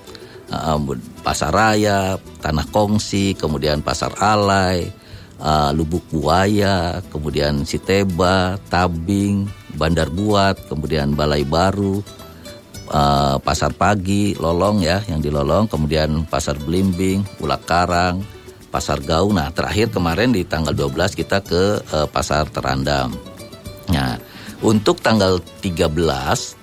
uh, 0.55 0.79
pasar 1.27 1.51
raya 1.51 2.15
tanah 2.39 2.71
kongsi 2.71 3.35
kemudian 3.35 3.83
pasar 3.83 4.15
alai 4.23 5.01
uh, 5.41 5.71
Lubuk 5.75 6.05
Buaya, 6.13 7.01
kemudian 7.09 7.65
Siteba, 7.65 8.61
Tabing, 8.69 9.49
Bandar 9.75 10.13
Buat, 10.13 10.69
kemudian 10.69 11.17
Balai 11.17 11.43
Baru, 11.43 12.05
uh, 12.93 13.37
Pasar 13.41 13.73
Pagi, 13.75 14.37
Lolong 14.37 14.85
ya, 14.85 15.01
yang 15.09 15.19
di 15.25 15.33
Lolong, 15.33 15.67
kemudian 15.67 16.29
Pasar 16.29 16.61
Belimbing, 16.61 17.25
Ulak 17.41 17.65
Karang, 17.65 18.23
Pasar 18.71 19.03
Gaung. 19.03 19.35
Nah, 19.35 19.51
terakhir 19.51 19.91
kemarin 19.91 20.31
di 20.31 20.47
tanggal 20.47 20.77
12 20.77 21.19
kita 21.19 21.43
ke 21.43 21.83
uh, 21.91 22.07
Pasar 22.07 22.47
Terandam. 22.53 23.11
Nah, 23.91 24.15
untuk 24.61 25.01
tanggal 25.01 25.41
13, 25.65 25.89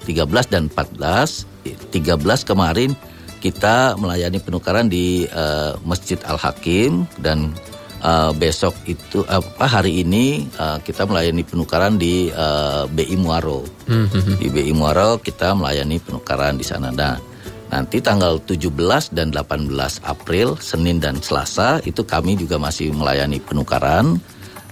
13 0.05 0.53
dan 0.53 0.69
14, 0.69 1.45
13 1.93 2.49
kemarin 2.49 2.93
kita 3.38 3.97
melayani 4.01 4.41
penukaran 4.41 4.89
di 4.89 5.29
uh, 5.29 5.77
Masjid 5.86 6.17
Al 6.25 6.41
Hakim 6.41 7.05
dan 7.21 7.53
uh, 8.01 8.33
besok 8.33 8.73
itu 8.89 9.21
apa 9.29 9.65
hari 9.69 10.01
ini 10.01 10.49
uh, 10.57 10.81
kita 10.81 11.05
melayani 11.05 11.45
penukaran 11.45 12.01
di 12.01 12.33
uh, 12.33 12.89
BI 12.89 13.17
Muaro. 13.17 13.62
Mm-hmm. 13.89 14.36
Di 14.41 14.47
BI 14.49 14.73
Muaro 14.73 15.21
kita 15.21 15.53
melayani 15.53 16.01
penukaran 16.01 16.57
di 16.57 16.65
sana. 16.65 16.89
Nah, 16.89 17.21
nanti 17.69 18.01
tanggal 18.01 18.41
17 18.41 19.13
dan 19.13 19.29
18 19.29 19.69
April 20.05 20.57
Senin 20.57 20.97
dan 20.97 21.21
Selasa 21.21 21.77
itu 21.86 22.01
kami 22.01 22.38
juga 22.38 22.57
masih 22.57 22.89
melayani 22.93 23.38
penukaran 23.38 24.17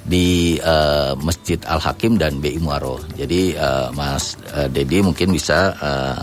di 0.05 0.55
uh, 0.61 1.17
Masjid 1.17 1.57
Al 1.65 1.81
Hakim 1.81 2.21
dan 2.21 2.37
BI 2.37 2.61
Muaro. 2.61 3.01
Jadi 3.17 3.57
uh, 3.57 3.89
Mas 3.97 4.37
uh, 4.53 4.69
Dedi 4.69 5.01
mungkin 5.01 5.33
bisa 5.33 5.73
uh, 5.81 6.21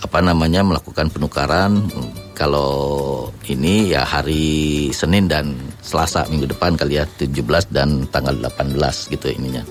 apa 0.00 0.18
namanya 0.24 0.64
melakukan 0.64 1.12
penukaran 1.12 1.84
kalau 2.32 3.28
ini 3.50 3.92
ya 3.92 4.06
hari 4.06 4.88
Senin 4.96 5.28
dan 5.28 5.52
Selasa 5.84 6.24
minggu 6.30 6.48
depan 6.48 6.78
kali 6.78 6.96
ya 6.96 7.04
17 7.04 7.68
dan 7.74 8.08
tanggal 8.08 8.32
18 8.32 8.78
gitu 9.12 9.26
ininya. 9.28 9.66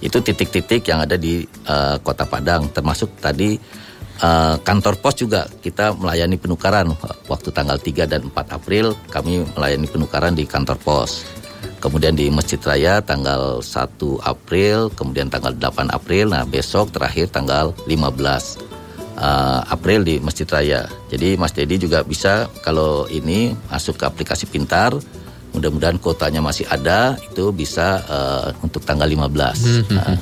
Itu 0.00 0.22
titik-titik 0.24 0.88
yang 0.88 1.04
ada 1.04 1.18
di 1.18 1.44
uh, 1.68 1.98
Kota 2.00 2.24
Padang 2.24 2.70
termasuk 2.72 3.18
tadi 3.20 3.58
uh, 4.22 4.56
kantor 4.62 5.02
pos 5.02 5.18
juga 5.18 5.50
kita 5.60 5.92
melayani 5.98 6.38
penukaran 6.38 6.94
waktu 7.26 7.48
tanggal 7.50 7.76
3 7.76 8.06
dan 8.08 8.22
4 8.30 8.56
April 8.56 8.94
kami 9.10 9.44
melayani 9.58 9.88
penukaran 9.90 10.32
di 10.32 10.46
kantor 10.46 10.78
pos. 10.80 11.43
Kemudian 11.84 12.16
di 12.16 12.32
Masjid 12.32 12.56
Raya 12.64 13.04
tanggal 13.04 13.60
1 13.60 14.00
April, 14.24 14.88
kemudian 14.96 15.28
tanggal 15.28 15.52
8 15.52 15.92
April, 15.92 16.32
nah 16.32 16.48
besok 16.48 16.96
terakhir 16.96 17.28
tanggal 17.28 17.76
15 17.84 17.92
uh, 19.20 19.60
April 19.68 20.00
di 20.00 20.16
Masjid 20.16 20.48
Raya. 20.48 20.88
Jadi 21.12 21.36
Mas 21.36 21.52
Dedi 21.52 21.76
juga 21.76 22.00
bisa 22.00 22.48
kalau 22.64 23.04
ini 23.12 23.52
masuk 23.68 24.00
ke 24.00 24.08
aplikasi 24.08 24.48
pintar, 24.48 24.96
mudah-mudahan 25.52 26.00
kotanya 26.00 26.40
masih 26.40 26.64
ada, 26.72 27.20
itu 27.20 27.52
bisa 27.52 28.00
uh, 28.08 28.48
untuk 28.64 28.80
tanggal 28.88 29.04
15. 29.04 29.92
Nah, 29.92 30.16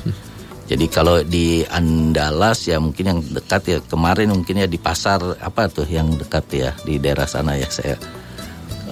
jadi 0.67 0.85
kalau 0.91 1.23
di 1.23 1.63
Andalas 1.71 2.67
ya 2.67 2.83
mungkin 2.83 3.07
yang 3.07 3.19
dekat 3.23 3.61
ya 3.71 3.77
kemarin 3.87 4.35
mungkin 4.35 4.63
ya 4.63 4.67
di 4.67 4.79
pasar 4.79 5.39
apa 5.39 5.71
tuh 5.71 5.87
yang 5.87 6.11
dekat 6.15 6.45
ya 6.51 6.69
di 6.83 6.99
daerah 6.99 7.27
sana 7.27 7.55
ya 7.55 7.67
saya 7.67 7.95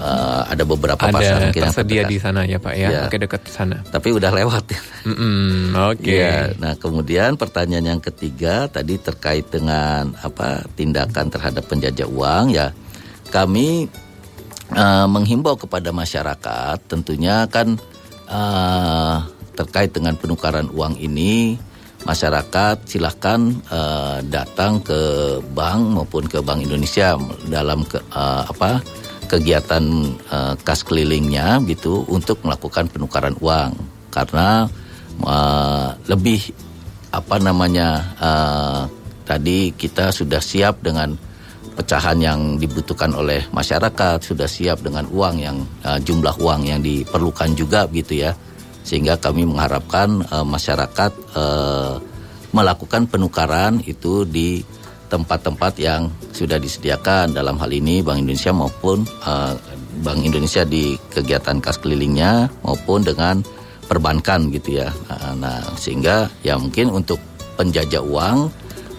uh, 0.02 0.42
ada 0.50 0.64
beberapa 0.66 0.98
ada 0.98 1.14
pasar 1.14 1.38
mungkin 1.48 1.62
tersedia 1.62 2.02
di 2.10 2.18
sana 2.18 2.42
ya 2.42 2.58
Pak 2.58 2.74
ya, 2.74 2.88
ya. 2.90 3.00
Oke 3.06 3.16
dekat 3.22 3.46
sana. 3.46 3.78
Tapi 3.86 4.10
udah 4.10 4.30
lewat 4.34 4.64
ya. 4.74 4.80
Mm 5.06 5.14
-mm, 5.14 5.54
Oke. 5.94 6.02
Okay. 6.02 6.18
Ya, 6.18 6.38
nah 6.58 6.74
kemudian 6.74 7.38
pertanyaan 7.38 7.96
yang 7.96 8.02
ketiga 8.02 8.66
tadi 8.66 8.98
terkait 8.98 9.46
dengan 9.48 10.10
apa 10.18 10.66
tindakan 10.74 11.30
terhadap 11.30 11.64
penjajah 11.70 12.08
uang 12.10 12.50
ya 12.50 12.74
kami 13.32 13.88
uh, 14.76 15.06
menghimbau 15.08 15.56
kepada 15.56 15.88
masyarakat 15.94 16.76
tentunya 16.84 17.48
kan 17.48 17.80
uh, 18.28 19.24
terkait 19.56 19.92
dengan 19.94 20.18
penukaran 20.18 20.68
uang 20.72 21.00
ini 21.00 21.56
masyarakat 22.02 22.82
silahkan 22.84 23.40
uh, 23.70 24.18
datang 24.26 24.82
ke 24.82 25.00
bank 25.54 25.80
maupun 25.94 26.26
ke 26.26 26.42
Bank 26.42 26.66
Indonesia 26.66 27.14
dalam 27.46 27.86
ke, 27.86 28.02
uh, 28.10 28.42
apa 28.42 28.82
kegiatan 29.32 29.80
uh, 30.28 30.52
kas 30.60 30.84
kelilingnya 30.84 31.64
gitu 31.64 32.04
untuk 32.12 32.44
melakukan 32.44 32.92
penukaran 32.92 33.32
uang. 33.40 33.72
Karena 34.12 34.68
uh, 35.24 35.96
lebih 36.04 36.52
apa 37.08 37.40
namanya 37.40 37.88
uh, 38.20 38.80
tadi 39.24 39.72
kita 39.72 40.12
sudah 40.12 40.44
siap 40.44 40.84
dengan 40.84 41.16
pecahan 41.72 42.20
yang 42.20 42.60
dibutuhkan 42.60 43.16
oleh 43.16 43.48
masyarakat 43.48 44.20
sudah 44.20 44.44
siap 44.44 44.84
dengan 44.84 45.08
uang 45.08 45.40
yang 45.40 45.64
uh, 45.88 45.96
jumlah 45.96 46.36
uang 46.36 46.68
yang 46.68 46.84
diperlukan 46.84 47.56
juga 47.56 47.88
gitu 47.88 48.20
ya. 48.28 48.36
Sehingga 48.84 49.16
kami 49.16 49.48
mengharapkan 49.48 50.20
uh, 50.28 50.44
masyarakat 50.44 51.12
uh, 51.32 51.96
melakukan 52.52 53.08
penukaran 53.08 53.80
itu 53.88 54.28
di 54.28 54.60
tempat-tempat 55.12 55.76
yang 55.76 56.08
sudah 56.32 56.56
disediakan 56.56 57.36
dalam 57.36 57.60
hal 57.60 57.68
ini 57.68 58.00
Bank 58.00 58.24
Indonesia 58.24 58.48
maupun 58.56 59.04
uh, 59.28 59.52
Bank 60.00 60.24
Indonesia 60.24 60.64
di 60.64 60.96
kegiatan 61.12 61.60
kas 61.60 61.76
kelilingnya 61.76 62.48
maupun 62.64 63.04
dengan 63.04 63.44
perbankan 63.84 64.48
gitu 64.48 64.80
ya. 64.80 64.88
Uh, 65.12 65.36
nah 65.36 65.60
sehingga 65.76 66.32
ya 66.40 66.56
mungkin 66.56 66.88
untuk 66.88 67.20
penjajah 67.60 68.00
uang 68.00 68.48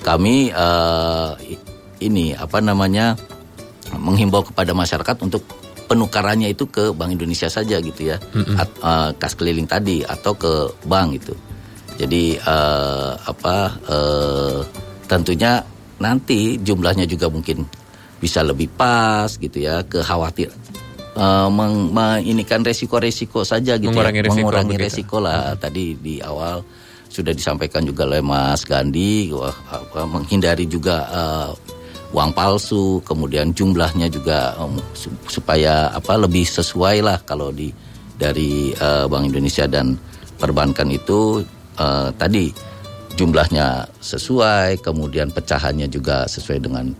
kami 0.05 0.53
uh, 0.53 1.33
ini 1.97 2.37
apa 2.37 2.61
namanya 2.61 3.17
menghimbau 3.97 4.45
kepada 4.45 4.77
masyarakat 4.77 5.17
untuk 5.25 5.41
penukarannya 5.89 6.53
itu 6.53 6.69
ke 6.69 6.93
Bank 6.93 7.17
Indonesia 7.17 7.49
saja 7.49 7.81
gitu 7.81 8.13
ya, 8.13 8.21
mm 8.21 8.43
-hmm. 8.45 8.55
At, 8.61 8.69
uh, 8.85 9.09
kas 9.17 9.33
keliling 9.33 9.65
tadi 9.65 10.05
atau 10.05 10.37
ke 10.37 10.69
bank 10.85 11.17
itu. 11.17 11.33
Jadi 11.97 12.37
uh, 12.41 13.13
apa 13.21 13.55
uh, 13.85 14.59
tentunya 15.05 15.61
nanti 16.01 16.57
jumlahnya 16.61 17.05
juga 17.05 17.29
mungkin 17.29 17.65
bisa 18.17 18.39
lebih 18.39 18.71
pas 18.73 19.27
gitu 19.35 19.59
ya 19.59 19.83
khawatir 19.83 20.47
uh, 21.17 21.49
meng, 21.51 21.93
kan 22.47 22.63
resiko-resiko 22.63 23.43
saja 23.43 23.77
gitu 23.77 23.91
mengurangi 23.91 24.19
ya 24.19 24.23
resiko 24.23 24.39
mengurangi 24.39 24.75
resiko 24.79 25.17
lah 25.19 25.53
hmm. 25.53 25.59
tadi 25.59 25.85
di 25.99 26.15
awal 26.23 26.63
sudah 27.13 27.29
disampaikan 27.29 27.85
juga 27.85 28.09
oleh 28.09 28.25
Mas 28.25 28.65
Gandhi 28.65 29.29
wah, 29.29 29.53
apa, 29.69 30.09
menghindari 30.09 30.65
juga 30.65 31.05
uh, 31.13 31.51
uang 32.13 32.31
palsu 32.33 33.01
kemudian 33.05 33.53
jumlahnya 33.53 34.09
juga 34.09 34.57
um, 34.57 34.77
supaya 35.29 35.93
apa 35.93 36.17
lebih 36.17 36.45
sesuai 36.45 37.05
lah 37.05 37.17
kalau 37.21 37.53
di 37.53 37.69
dari 38.17 38.73
uh, 38.77 39.05
Bank 39.09 39.29
Indonesia 39.29 39.65
dan 39.69 39.97
perbankan 40.37 40.89
itu 40.89 41.41
uh, 41.77 42.09
tadi 42.17 42.72
jumlahnya 43.13 43.87
sesuai, 44.01 44.81
kemudian 44.81 45.29
pecahannya 45.29 45.85
juga 45.89 46.25
sesuai 46.25 46.59
dengan 46.61 46.93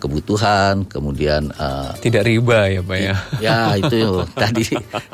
kebutuhan, 0.00 0.88
kemudian 0.88 1.52
uh, 1.60 1.92
tidak 2.00 2.24
riba 2.24 2.72
ya 2.72 2.80
pak 2.80 2.98
ya? 2.98 3.14
Ya 3.46 3.58
itu 3.76 4.24
tadi 4.32 4.64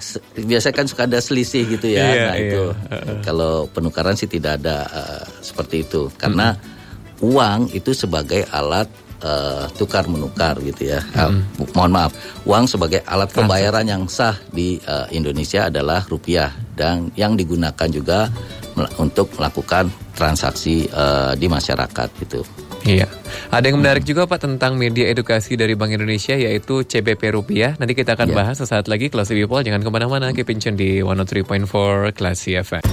biasa 0.49 0.71
kan 0.71 0.87
suka 0.87 1.11
ada 1.11 1.19
selisih 1.19 1.67
gitu 1.67 1.91
ya. 1.91 2.07
Iya, 2.07 2.25
nah 2.31 2.37
itu 2.39 2.63
iya. 2.71 3.15
kalau 3.27 3.67
penukaran 3.67 4.15
sih 4.15 4.31
tidak 4.31 4.63
ada 4.63 4.87
uh, 4.87 5.25
seperti 5.43 5.83
itu 5.83 6.07
karena 6.15 6.55
hmm. 6.55 7.27
uang 7.27 7.61
itu 7.75 7.91
sebagai 7.91 8.47
alat 8.55 8.87
Eh, 9.17 9.25
uh, 9.25 9.65
tukar 9.81 10.05
menukar 10.13 10.61
gitu 10.61 10.93
ya. 10.93 11.01
Hmm. 11.17 11.41
Uh, 11.57 11.65
mohon 11.73 11.89
maaf, 11.89 12.13
uang 12.45 12.69
sebagai 12.69 13.01
alat 13.09 13.33
pembayaran 13.33 13.89
yang 13.89 14.05
sah 14.13 14.37
di 14.53 14.77
uh, 14.85 15.09
Indonesia 15.09 15.73
adalah 15.73 16.05
rupiah 16.05 16.53
dan 16.77 17.09
yang 17.17 17.33
digunakan 17.33 17.89
juga 17.89 18.29
untuk 19.01 19.33
melakukan 19.41 19.89
transaksi 20.13 20.85
uh, 20.93 21.33
di 21.33 21.49
masyarakat 21.49 22.09
gitu. 22.29 22.45
Iya. 22.85 23.09
Ada 23.49 23.73
yang 23.73 23.81
menarik 23.81 24.05
hmm. 24.05 24.13
juga 24.13 24.23
Pak 24.29 24.45
tentang 24.45 24.77
media 24.77 25.09
edukasi 25.09 25.57
dari 25.57 25.73
Bank 25.73 25.97
Indonesia 25.97 26.37
yaitu 26.37 26.85
CBP 26.85 27.41
Rupiah. 27.41 27.73
Nanti 27.81 27.97
kita 27.97 28.21
akan 28.21 28.31
yeah. 28.31 28.37
bahas 28.37 28.61
sesaat 28.61 28.85
lagi 28.85 29.09
kelas 29.09 29.33
People. 29.33 29.65
Jangan 29.65 29.81
ke 29.81 29.89
mana-mana, 29.89 30.29
keep 30.37 30.53
in 30.53 30.61
tune 30.61 30.77
di 30.77 31.01
103.4 31.01 32.13
Kelas 32.13 32.41
FM. 32.45 32.85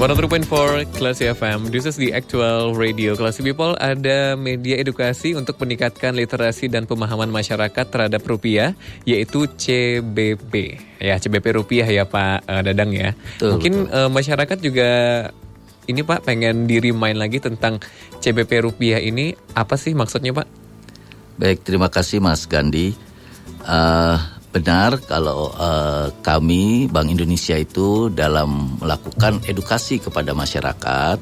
103.4 0.00 0.96
Classy 0.96 1.28
FM, 1.28 1.68
this 1.68 1.84
is 1.84 2.00
the 2.00 2.16
actual 2.16 2.72
radio 2.72 3.12
Classy 3.12 3.44
People, 3.44 3.76
ada 3.76 4.32
media 4.32 4.80
edukasi 4.80 5.36
untuk 5.36 5.60
meningkatkan 5.60 6.16
literasi 6.16 6.72
dan 6.72 6.88
pemahaman 6.88 7.28
masyarakat 7.28 7.84
terhadap 7.84 8.24
rupiah, 8.24 8.72
yaitu 9.04 9.44
CBP. 9.44 10.80
Ya, 11.04 11.20
CBP 11.20 11.52
rupiah 11.52 11.84
ya 11.84 12.08
Pak 12.08 12.48
eh, 12.48 12.62
Dadang 12.64 12.96
ya. 12.96 13.12
Betul, 13.12 13.60
Mungkin 13.60 13.74
betul. 13.92 14.00
Uh, 14.00 14.08
masyarakat 14.08 14.58
juga 14.64 14.90
ini 15.84 16.00
Pak 16.00 16.24
pengen 16.24 16.64
diri 16.64 16.96
main 16.96 17.20
lagi 17.20 17.36
tentang 17.36 17.76
CBP 18.24 18.72
rupiah 18.72 19.04
ini, 19.04 19.36
apa 19.52 19.76
sih 19.76 19.92
maksudnya 19.92 20.32
Pak? 20.32 20.48
Baik, 21.36 21.60
terima 21.60 21.92
kasih 21.92 22.24
Mas 22.24 22.48
Gandhi. 22.48 22.96
Uh, 23.68 24.16
benar 24.50 24.98
kalau 25.06 25.54
eh, 25.54 26.10
kami 26.26 26.90
Bank 26.90 27.10
Indonesia 27.10 27.54
itu 27.54 28.10
dalam 28.10 28.78
melakukan 28.82 29.42
edukasi 29.46 30.02
kepada 30.02 30.34
masyarakat 30.34 31.18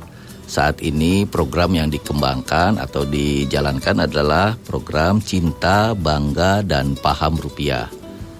saat 0.49 0.81
ini 0.81 1.29
program 1.29 1.77
yang 1.77 1.93
dikembangkan 1.93 2.81
atau 2.81 3.05
dijalankan 3.05 4.09
adalah 4.09 4.57
program 4.57 5.21
Cinta, 5.21 5.93
Bangga 5.93 6.65
dan 6.65 6.97
Paham 6.97 7.37
Rupiah. 7.37 7.85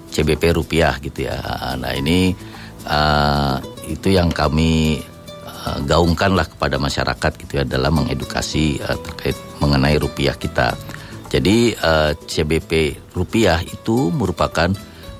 CBP 0.09 0.57
Rupiah 0.57 0.97
gitu 0.97 1.29
ya. 1.29 1.37
Nah, 1.77 1.93
ini 1.93 2.33
eh, 2.89 3.55
itu 3.93 4.09
yang 4.09 4.33
kami 4.33 4.97
eh, 5.45 5.77
gaungkanlah 5.85 6.49
kepada 6.49 6.81
masyarakat 6.81 7.31
gitu 7.45 7.61
ya 7.61 7.63
dalam 7.63 8.01
mengedukasi 8.01 8.81
eh, 8.81 8.97
terkait 9.05 9.37
mengenai 9.61 10.01
rupiah 10.01 10.33
kita. 10.33 10.73
Jadi 11.29 11.71
eh, 11.71 12.11
CBP 12.17 12.71
rupiah 13.13 13.61
itu 13.61 14.09
merupakan 14.09 14.73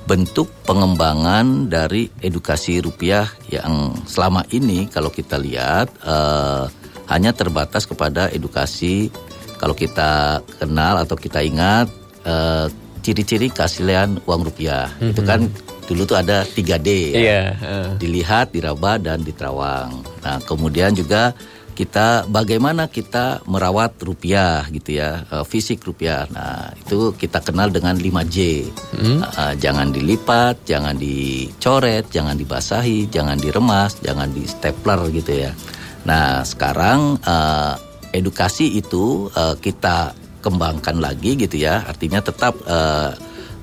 bentuk 0.03 0.49
pengembangan 0.65 1.69
dari 1.69 2.09
edukasi 2.17 2.81
rupiah 2.81 3.29
yang 3.45 3.93
selama 4.09 4.41
ini 4.49 4.89
kalau 4.89 5.13
kita 5.13 5.37
lihat 5.37 5.93
eh, 6.01 6.65
hanya 7.09 7.29
terbatas 7.29 7.85
kepada 7.85 8.29
edukasi 8.29 9.13
kalau 9.61 9.77
kita 9.77 10.41
kenal 10.57 10.97
atau 10.97 11.13
kita 11.13 11.45
ingat 11.45 11.85
eh, 12.25 12.65
ciri-ciri 12.99 13.53
keaslian 13.53 14.17
uang 14.25 14.49
rupiah 14.49 14.89
itu 14.99 15.21
kan 15.21 15.45
dulu 15.85 16.05
tuh 16.05 16.17
ada 16.17 16.45
3D 16.45 16.89
ya 17.13 17.17
Iya. 17.17 17.41
eh. 17.57 17.89
dilihat, 17.97 18.53
diraba 18.53 19.01
dan 19.01 19.25
diterawang. 19.25 19.89
Nah, 20.21 20.37
kemudian 20.45 20.93
juga 20.93 21.33
kita 21.79 22.27
bagaimana 22.27 22.91
kita 22.91 23.39
merawat 23.47 23.95
rupiah 24.03 24.67
gitu 24.67 24.99
ya, 24.99 25.23
eh, 25.31 25.45
fisik 25.47 25.79
rupiah. 25.87 26.27
Nah, 26.27 26.75
itu 26.75 27.15
kita 27.15 27.39
kenal 27.39 27.71
dengan 27.71 27.95
5J. 27.95 28.67
Eh, 29.23 29.53
jangan 29.63 29.87
dilipat, 29.95 30.67
jangan 30.67 30.99
dicoret, 30.99 32.11
jangan 32.11 32.35
dibasahi, 32.35 33.07
jangan 33.07 33.39
diremas, 33.39 33.95
jangan 34.03 34.27
di 34.27 34.43
stapler 34.43 35.07
gitu 35.15 35.47
ya. 35.47 35.55
Nah, 36.03 36.43
sekarang 36.43 37.15
eh, 37.23 37.73
edukasi 38.11 38.75
itu 38.75 39.31
eh, 39.31 39.55
kita 39.55 40.11
kembangkan 40.43 40.99
lagi 40.99 41.39
gitu 41.39 41.63
ya. 41.63 41.87
Artinya 41.87 42.19
tetap 42.19 42.59
eh, 42.67 43.15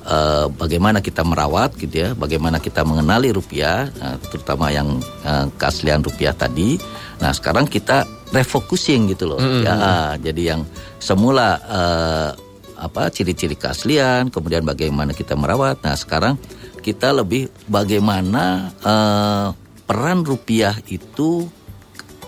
eh, 0.09 0.47
bagaimana 0.57 1.05
kita 1.05 1.21
merawat 1.21 1.77
gitu 1.77 2.01
ya, 2.01 2.09
bagaimana 2.17 2.65
kita 2.65 2.81
mengenali 2.81 3.29
rupiah, 3.29 3.93
eh, 3.93 4.17
terutama 4.33 4.73
yang 4.73 5.05
eh, 5.21 5.47
keaslian 5.61 6.01
rupiah 6.01 6.33
tadi. 6.33 6.81
Nah 7.23 7.33
sekarang 7.33 7.67
kita 7.71 8.05
refocusing 8.35 9.09
gitu 9.13 9.31
loh, 9.31 9.41
ya. 9.63 10.17
Jadi 10.21 10.43
yang 10.51 10.67
semula 10.99 11.57
eh, 11.63 12.31
apa 12.77 13.09
ciri-ciri 13.09 13.57
keaslian, 13.57 14.29
kemudian 14.29 14.67
bagaimana 14.67 15.17
kita 15.17 15.33
merawat. 15.39 15.81
Nah 15.81 15.97
sekarang 15.97 16.37
kita 16.85 17.15
lebih 17.17 17.49
bagaimana 17.67 18.71
eh, 18.85 19.49
peran 19.87 20.27
rupiah 20.27 20.77
itu 20.91 21.49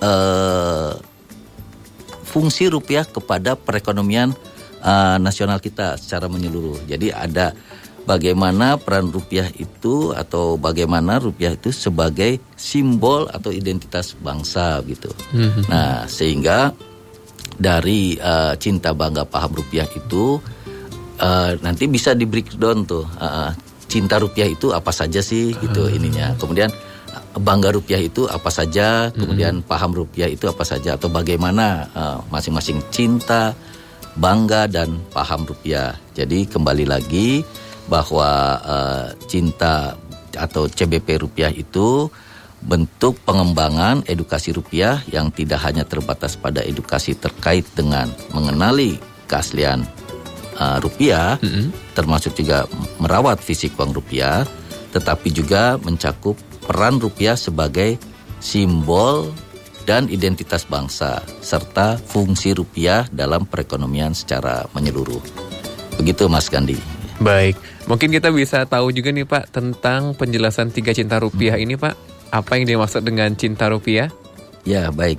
eh, 0.00 0.92
fungsi 2.28 2.68
rupiah 2.68 3.08
kepada 3.08 3.56
perekonomian 3.56 4.36
uh, 4.84 5.16
nasional 5.16 5.58
kita 5.58 5.96
secara 5.96 6.28
menyeluruh. 6.28 6.84
Jadi 6.84 7.08
ada 7.08 7.56
bagaimana 8.08 8.80
peran 8.80 9.12
rupiah 9.12 9.52
itu 9.60 10.16
atau 10.16 10.56
bagaimana 10.56 11.20
rupiah 11.20 11.52
itu 11.52 11.68
sebagai 11.68 12.40
simbol 12.56 13.28
atau 13.28 13.52
identitas 13.52 14.16
bangsa 14.16 14.80
gitu. 14.88 15.12
Nah, 15.68 16.08
sehingga 16.08 16.72
dari 17.60 18.16
uh, 18.16 18.56
cinta 18.56 18.96
bangga 18.96 19.28
paham 19.28 19.60
rupiah 19.60 19.84
itu 19.92 20.40
uh, 21.20 21.52
nanti 21.60 21.84
bisa 21.84 22.16
di 22.16 22.24
breakdown 22.24 22.88
tuh 22.88 23.04
uh, 23.20 23.52
cinta 23.84 24.16
rupiah 24.16 24.48
itu 24.48 24.72
apa 24.72 24.88
saja 24.88 25.20
sih 25.20 25.52
gitu 25.60 25.92
ininya. 25.92 26.32
Kemudian 26.40 26.72
bangga 27.36 27.76
rupiah 27.76 28.00
itu 28.00 28.24
apa 28.24 28.48
saja, 28.48 29.12
kemudian 29.12 29.60
paham 29.60 29.92
rupiah 29.92 30.26
itu 30.32 30.48
apa 30.48 30.64
saja 30.64 30.96
atau 30.96 31.12
bagaimana 31.12 31.86
uh, 31.92 32.18
masing-masing 32.32 32.80
cinta, 32.88 33.52
bangga 34.16 34.64
dan 34.66 34.96
paham 35.12 35.44
rupiah. 35.44 35.92
Jadi 36.16 36.48
kembali 36.48 36.88
lagi 36.88 37.44
bahwa 37.88 38.30
uh, 38.62 39.06
cinta 39.26 39.96
atau 40.36 40.68
CBP 40.68 41.24
rupiah 41.24 41.50
itu 41.50 42.12
bentuk 42.62 43.18
pengembangan 43.22 44.02
edukasi 44.06 44.50
rupiah 44.52 45.00
yang 45.08 45.30
tidak 45.30 45.62
hanya 45.62 45.86
terbatas 45.86 46.34
pada 46.34 46.60
edukasi 46.60 47.14
terkait 47.14 47.64
dengan 47.72 48.10
mengenali 48.34 48.98
keaslian 49.30 49.86
uh, 50.58 50.78
rupiah, 50.82 51.38
termasuk 51.94 52.34
juga 52.34 52.66
merawat 52.98 53.38
fisik 53.38 53.78
uang 53.78 53.94
rupiah, 53.94 54.42
tetapi 54.90 55.30
juga 55.30 55.78
mencakup 55.78 56.34
peran 56.66 56.98
rupiah 56.98 57.38
sebagai 57.38 57.96
simbol 58.42 59.30
dan 59.88 60.04
identitas 60.12 60.68
bangsa 60.68 61.24
serta 61.40 61.96
fungsi 61.96 62.52
rupiah 62.52 63.08
dalam 63.08 63.48
perekonomian 63.48 64.12
secara 64.12 64.68
menyeluruh. 64.76 65.22
Begitu 65.96 66.28
Mas 66.28 66.52
Gandhi. 66.52 66.76
Baik, 67.18 67.56
mungkin 67.88 68.12
kita 68.12 68.28
bisa 68.30 68.68
tahu 68.68 68.92
juga 68.92 69.10
nih 69.10 69.24
Pak 69.24 69.50
tentang 69.50 70.12
penjelasan 70.14 70.70
tiga 70.70 70.92
cinta 70.92 71.16
rupiah 71.18 71.56
ini 71.56 71.74
Pak. 71.74 71.96
Apa 72.28 72.60
yang 72.60 72.68
dimaksud 72.68 73.02
dengan 73.02 73.32
cinta 73.34 73.72
rupiah? 73.72 74.12
Ya, 74.68 74.92
baik. 74.92 75.16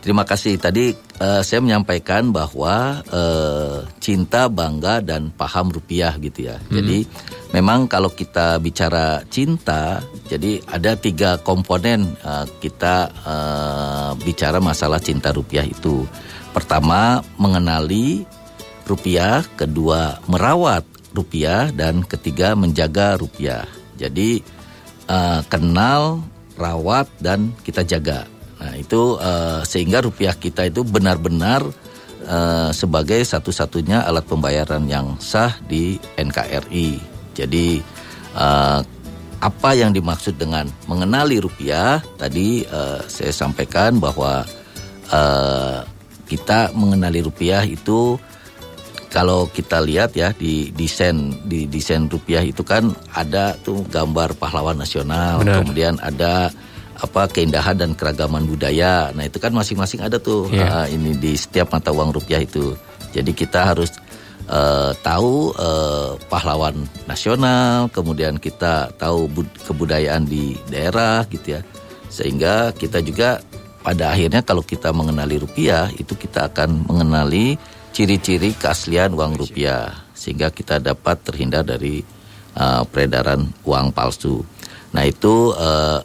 Terima 0.00 0.24
kasih. 0.24 0.56
Tadi 0.56 0.92
eh, 0.96 1.42
saya 1.44 1.60
menyampaikan 1.60 2.32
bahwa 2.32 3.00
eh, 3.04 3.84
cinta, 4.00 4.48
bangga 4.48 5.00
dan 5.00 5.32
paham 5.32 5.72
rupiah 5.72 6.16
gitu 6.20 6.48
ya. 6.52 6.56
Jadi 6.72 7.04
memang 7.52 7.88
kalau 7.88 8.08
kita 8.12 8.56
bicara 8.60 9.24
cinta, 9.28 10.00
jadi 10.28 10.60
ada 10.68 10.96
tiga 10.96 11.40
komponen 11.40 12.16
eh, 12.20 12.46
kita 12.60 12.96
eh, 13.12 14.10
bicara 14.24 14.60
masalah 14.60 15.00
cinta 15.00 15.32
rupiah 15.32 15.64
itu. 15.64 16.04
Pertama, 16.52 17.20
mengenali 17.36 18.24
rupiah, 18.88 19.44
kedua 19.54 20.18
merawat 20.26 20.89
rupiah 21.14 21.70
dan 21.74 22.02
ketiga 22.06 22.54
menjaga 22.54 23.18
rupiah. 23.18 23.66
Jadi 23.98 24.40
eh, 25.06 25.40
kenal, 25.50 26.22
rawat 26.56 27.08
dan 27.20 27.52
kita 27.64 27.82
jaga. 27.84 28.26
Nah 28.60 28.74
itu 28.76 29.16
eh, 29.18 29.60
sehingga 29.64 30.04
rupiah 30.04 30.36
kita 30.36 30.68
itu 30.68 30.84
benar-benar 30.84 31.66
eh, 32.24 32.70
sebagai 32.70 33.20
satu-satunya 33.24 34.06
alat 34.06 34.24
pembayaran 34.28 34.84
yang 34.86 35.16
sah 35.18 35.56
di 35.66 35.96
NKRI. 36.16 37.00
Jadi 37.34 37.80
eh, 38.36 38.80
apa 39.40 39.70
yang 39.72 39.96
dimaksud 39.96 40.36
dengan 40.36 40.68
mengenali 40.84 41.40
rupiah? 41.40 42.04
Tadi 42.20 42.62
eh, 42.64 43.00
saya 43.08 43.32
sampaikan 43.32 43.96
bahwa 43.96 44.44
eh, 45.08 45.80
kita 46.30 46.70
mengenali 46.76 47.24
rupiah 47.26 47.66
itu 47.66 48.14
kalau 49.10 49.50
kita 49.50 49.82
lihat 49.82 50.14
ya 50.14 50.30
di 50.30 50.70
desain 50.70 51.34
di 51.50 51.66
desain 51.66 52.06
rupiah 52.06 52.46
itu 52.46 52.62
kan 52.62 52.94
ada 53.10 53.58
tuh 53.60 53.82
gambar 53.90 54.38
pahlawan 54.38 54.78
nasional, 54.78 55.42
Benar. 55.42 55.60
kemudian 55.60 55.94
ada 55.98 56.48
apa 57.00 57.26
keindahan 57.26 57.74
dan 57.74 57.92
keragaman 57.98 58.46
budaya. 58.46 59.10
Nah 59.10 59.26
itu 59.26 59.42
kan 59.42 59.50
masing-masing 59.50 60.04
ada 60.04 60.20
tuh 60.22 60.46
Iya. 60.52 60.66
ah, 60.68 60.86
ini 60.86 61.18
di 61.18 61.34
setiap 61.34 61.74
mata 61.74 61.90
uang 61.90 62.14
rupiah 62.14 62.38
itu. 62.38 62.76
Jadi 63.10 63.34
kita 63.34 63.74
harus 63.74 63.90
eh, 64.46 64.92
tahu 65.02 65.50
eh, 65.58 66.10
pahlawan 66.30 66.78
nasional, 67.10 67.90
kemudian 67.90 68.38
kita 68.38 68.94
tahu 68.94 69.26
bud- 69.26 69.58
kebudayaan 69.66 70.22
di 70.26 70.54
daerah 70.70 71.26
gitu 71.30 71.58
ya, 71.58 71.60
sehingga 72.10 72.70
kita 72.74 73.02
juga 73.02 73.42
pada 73.80 74.12
akhirnya 74.12 74.44
kalau 74.44 74.60
kita 74.60 74.92
mengenali 74.92 75.40
rupiah 75.40 75.88
itu 75.96 76.12
kita 76.14 76.52
akan 76.52 76.84
mengenali 76.84 77.56
ciri-ciri 77.90 78.54
keaslian 78.54 79.12
uang 79.14 79.36
rupiah 79.38 80.06
sehingga 80.14 80.52
kita 80.52 80.78
dapat 80.78 81.24
terhindar 81.24 81.64
dari 81.64 82.04
uh, 82.56 82.84
peredaran 82.84 83.48
uang 83.64 83.90
palsu. 83.96 84.44
Nah 84.92 85.04
itu 85.06 85.54
uh, 85.56 86.02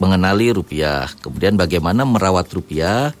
mengenali 0.00 0.54
rupiah, 0.54 1.10
kemudian 1.20 1.58
bagaimana 1.58 2.06
merawat 2.08 2.48
rupiah. 2.54 3.12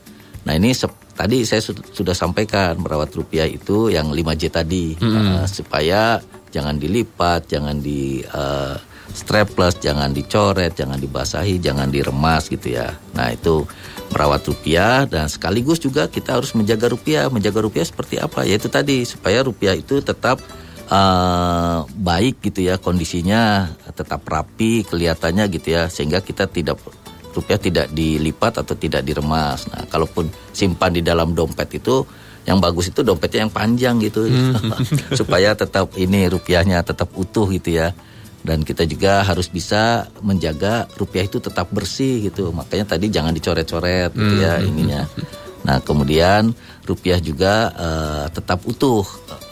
Nah 0.46 0.52
ini 0.56 0.72
tadi 1.12 1.44
saya 1.44 1.60
sudah 1.66 2.16
sampaikan 2.16 2.80
merawat 2.80 3.12
rupiah 3.12 3.44
itu 3.44 3.92
yang 3.92 4.08
5J 4.08 4.42
tadi 4.48 4.96
mm 4.96 5.04
-hmm. 5.04 5.26
uh, 5.42 5.46
supaya 5.50 6.22
jangan 6.48 6.80
dilipat, 6.80 7.50
jangan 7.50 7.78
di 7.82 8.24
uh, 8.24 8.78
strapless, 9.10 9.82
jangan 9.82 10.14
dicoret, 10.14 10.72
jangan 10.74 10.98
dibasahi, 10.98 11.58
jangan 11.58 11.90
diremas 11.90 12.46
gitu 12.46 12.78
ya. 12.78 12.94
Nah 13.14 13.34
itu 13.34 13.66
merawat 14.10 14.42
rupiah 14.44 15.06
dan 15.06 15.30
sekaligus 15.30 15.78
juga 15.78 16.10
kita 16.10 16.38
harus 16.38 16.52
menjaga 16.52 16.90
rupiah. 16.90 17.30
Menjaga 17.30 17.62
rupiah 17.64 17.86
seperti 17.86 18.18
apa? 18.18 18.44
Yaitu 18.44 18.66
tadi 18.66 19.06
supaya 19.06 19.40
rupiah 19.46 19.78
itu 19.78 20.02
tetap 20.02 20.42
uh, 20.90 21.86
baik 21.86 22.42
gitu 22.44 22.66
ya 22.66 22.76
kondisinya, 22.76 23.70
tetap 23.94 24.26
rapi 24.26 24.82
kelihatannya 24.84 25.46
gitu 25.54 25.78
ya, 25.78 25.86
sehingga 25.86 26.20
kita 26.20 26.50
tidak 26.50 26.82
rupiah 27.30 27.62
tidak 27.62 27.86
dilipat 27.94 28.60
atau 28.60 28.74
tidak 28.74 29.06
diremas. 29.06 29.70
Nah 29.70 29.86
kalaupun 29.86 30.26
simpan 30.50 30.90
di 30.90 31.02
dalam 31.06 31.32
dompet 31.32 31.78
itu 31.78 32.02
yang 32.48 32.58
bagus 32.58 32.90
itu 32.90 33.04
dompetnya 33.04 33.46
yang 33.46 33.52
panjang 33.52 34.00
gitu 34.00 34.26
hmm. 34.26 34.56
supaya 35.18 35.52
tetap 35.52 35.92
ini 35.94 36.26
rupiahnya 36.26 36.80
tetap 36.80 37.12
utuh 37.14 37.46
gitu 37.52 37.76
ya 37.76 37.92
dan 38.40 38.64
kita 38.64 38.88
juga 38.88 39.20
harus 39.20 39.52
bisa 39.52 40.08
menjaga 40.24 40.88
rupiah 40.96 41.28
itu 41.28 41.38
tetap 41.38 41.68
bersih 41.68 42.24
gitu. 42.24 42.48
Makanya 42.56 42.96
tadi 42.96 43.12
jangan 43.12 43.36
dicoret-coret 43.36 44.16
gitu 44.16 44.34
ya 44.40 44.60
hmm. 44.60 44.68
ininya. 44.68 45.04
Nah 45.60 45.76
kemudian 45.84 46.56
rupiah 46.88 47.20
juga 47.20 47.68
uh, 47.76 48.26
tetap 48.32 48.64
utuh. 48.64 49.04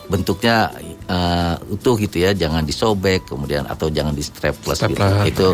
Bentuknya 0.08 0.72
uh, 1.04 1.60
utuh 1.68 2.00
gitu 2.00 2.24
ya. 2.24 2.32
Jangan 2.32 2.64
disobek 2.64 3.28
kemudian 3.28 3.68
atau 3.68 3.92
jangan 3.92 4.16
di 4.16 4.24
strapless 4.24 4.88
gitu. 4.88 5.04
Itu 5.28 5.48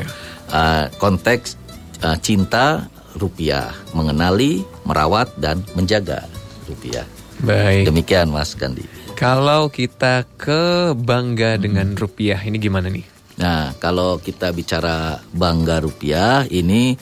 uh, 0.54 0.86
konteks 1.02 1.58
uh, 2.06 2.14
cinta 2.22 2.86
rupiah. 3.18 3.74
Mengenali 3.98 4.62
merawat 4.86 5.34
dan 5.34 5.58
menjaga 5.74 6.22
rupiah. 6.70 7.02
Baik. 7.42 7.90
Demikian 7.90 8.30
Mas 8.30 8.54
Gandhi. 8.54 8.86
Kalau 9.18 9.66
kita 9.74 10.22
ke 10.38 10.94
bangga 10.94 11.58
dengan 11.58 11.98
rupiah 11.98 12.38
ini 12.38 12.62
gimana 12.62 12.86
nih 12.86 13.13
Nah, 13.34 13.74
kalau 13.82 14.22
kita 14.22 14.54
bicara 14.54 15.18
bangga 15.34 15.82
rupiah 15.82 16.46
ini 16.46 16.94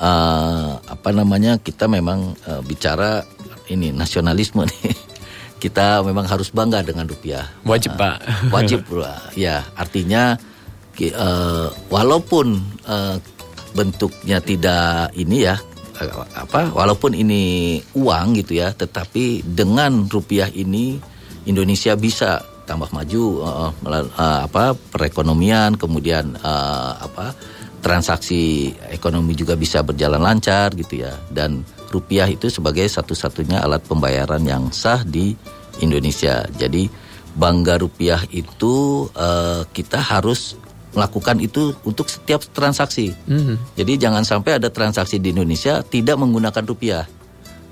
uh, 0.00 0.80
apa 0.80 1.10
namanya 1.12 1.60
kita 1.60 1.84
memang 1.86 2.32
uh, 2.48 2.62
bicara 2.64 3.24
ini 3.68 3.92
nasionalisme 3.92 4.64
nih. 4.64 4.96
Kita 5.64 6.04
memang 6.04 6.28
harus 6.28 6.52
bangga 6.52 6.84
dengan 6.84 7.08
rupiah. 7.08 7.48
Wajib, 7.64 7.96
uh, 7.96 7.98
Pak. 8.04 8.16
Wajib, 8.54 8.84
ya. 9.32 9.64
Artinya 9.72 10.36
uh, 11.16 11.72
walaupun 11.88 12.60
uh, 12.84 13.16
bentuknya 13.72 14.44
tidak 14.44 15.16
ini 15.16 15.48
ya 15.48 15.56
apa 16.34 16.74
walaupun 16.74 17.14
ini 17.14 17.78
uang 17.94 18.34
gitu 18.42 18.58
ya, 18.58 18.74
tetapi 18.74 19.46
dengan 19.46 20.10
rupiah 20.10 20.50
ini 20.50 20.98
Indonesia 21.46 21.94
bisa 21.94 22.42
tambah 22.64 22.88
maju 22.90 23.24
uh, 23.44 23.70
uh, 23.84 24.40
apa 24.44 24.72
perekonomian 24.92 25.76
kemudian 25.76 26.36
uh, 26.40 26.98
apa 26.98 27.36
transaksi 27.84 28.72
ekonomi 28.88 29.36
juga 29.36 29.60
bisa 29.60 29.84
berjalan 29.84 30.24
lancar 30.24 30.72
gitu 30.72 31.04
ya. 31.04 31.12
Dan 31.28 31.68
rupiah 31.92 32.24
itu 32.24 32.48
sebagai 32.48 32.88
satu-satunya 32.88 33.60
alat 33.60 33.84
pembayaran 33.84 34.40
yang 34.40 34.72
sah 34.72 35.04
di 35.04 35.36
Indonesia. 35.84 36.48
Jadi 36.56 36.88
bangga 37.36 37.76
rupiah 37.76 38.24
itu 38.32 39.04
uh, 39.12 39.68
kita 39.76 40.00
harus 40.00 40.56
melakukan 40.96 41.42
itu 41.44 41.76
untuk 41.84 42.08
setiap 42.08 42.40
transaksi. 42.54 43.12
Mm 43.26 43.40
-hmm. 43.42 43.56
jadi 43.74 43.92
jangan 44.08 44.22
sampai 44.22 44.62
ada 44.62 44.70
transaksi 44.70 45.18
di 45.18 45.34
Indonesia 45.34 45.82
tidak 45.82 46.16
menggunakan 46.16 46.64
rupiah. 46.64 47.04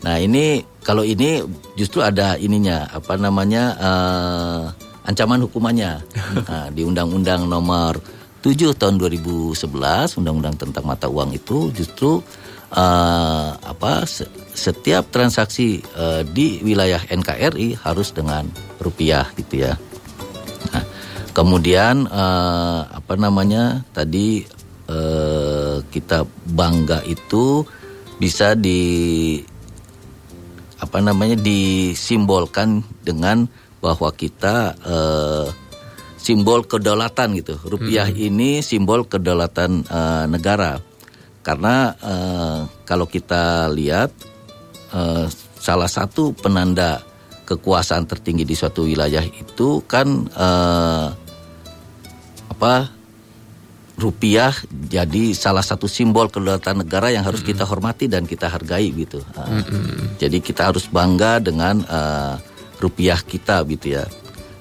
Nah 0.03 0.19
ini 0.19 0.67
kalau 0.83 1.07
ini 1.07 1.39
justru 1.79 2.03
ada 2.03 2.35
ininya 2.35 2.91
apa 2.91 3.15
namanya 3.15 3.65
uh, 3.79 4.63
ancaman 5.07 5.43
hukumannya 5.47 6.03
nah, 6.49 6.67
di 6.71 6.83
Undang-Undang 6.87 7.47
Nomor 7.47 7.99
7 8.43 8.75
tahun 8.75 8.99
2011 8.99 9.59
Undang-Undang 10.19 10.57
tentang 10.59 10.85
mata 10.87 11.07
uang 11.07 11.31
itu 11.35 11.71
justru 11.71 12.19
uh, 12.75 13.51
apa 13.55 14.03
setiap 14.53 15.13
transaksi 15.13 15.85
uh, 15.95 16.27
di 16.27 16.59
wilayah 16.65 17.01
NKRI 17.07 17.79
harus 17.85 18.11
dengan 18.11 18.49
rupiah 18.81 19.29
gitu 19.37 19.69
ya. 19.69 19.79
Nah, 20.73 20.85
kemudian 21.37 22.09
uh, 22.09 22.89
apa 22.91 23.15
namanya 23.15 23.85
tadi 23.93 24.43
uh, 24.89 25.85
kita 25.93 26.25
bangga 26.51 27.05
itu 27.07 27.63
bisa 28.17 28.59
di 28.59 29.39
apa 30.83 30.99
namanya 30.99 31.39
disimbolkan 31.39 32.83
dengan 33.07 33.47
bahwa 33.83 34.15
kita 34.15 34.79
uh, 34.87 35.51
simbol 36.15 36.63
kedaulatan 36.63 37.35
gitu. 37.43 37.59
Rupiah 37.67 38.07
hmm. 38.07 38.29
ini 38.31 38.51
simbol 38.63 39.03
kedaulatan 39.11 39.83
uh, 39.91 40.25
negara. 40.31 40.79
Karena 41.43 41.91
uh, 41.99 42.71
kalau 42.87 43.11
kita 43.11 43.67
lihat 43.75 44.15
uh, 44.95 45.27
salah 45.59 45.91
satu 45.91 46.31
penanda 46.31 47.03
kekuasaan 47.43 48.07
tertinggi 48.07 48.47
di 48.47 48.55
suatu 48.55 48.87
wilayah 48.87 49.27
itu 49.27 49.83
kan 49.91 50.31
uh, 50.39 51.11
apa 52.55 52.75
rupiah 53.99 54.55
jadi 54.71 55.35
salah 55.35 55.67
satu 55.67 55.91
simbol 55.91 56.31
kedaulatan 56.31 56.87
negara 56.87 57.11
yang 57.11 57.27
harus 57.27 57.43
mm 57.43 57.51
-hmm. 57.51 57.59
kita 57.59 57.65
hormati 57.67 58.07
dan 58.07 58.23
kita 58.31 58.47
hargai 58.47 58.95
gitu. 58.95 59.19
Uh, 59.35 59.59
mm 59.59 59.63
-hmm. 59.67 60.07
Jadi 60.23 60.39
kita 60.39 60.71
harus 60.71 60.87
bangga 60.87 61.43
dengan 61.43 61.83
uh, 61.91 62.39
rupiah 62.83 63.23
kita 63.23 63.63
gitu 63.71 63.95
ya. 64.03 64.05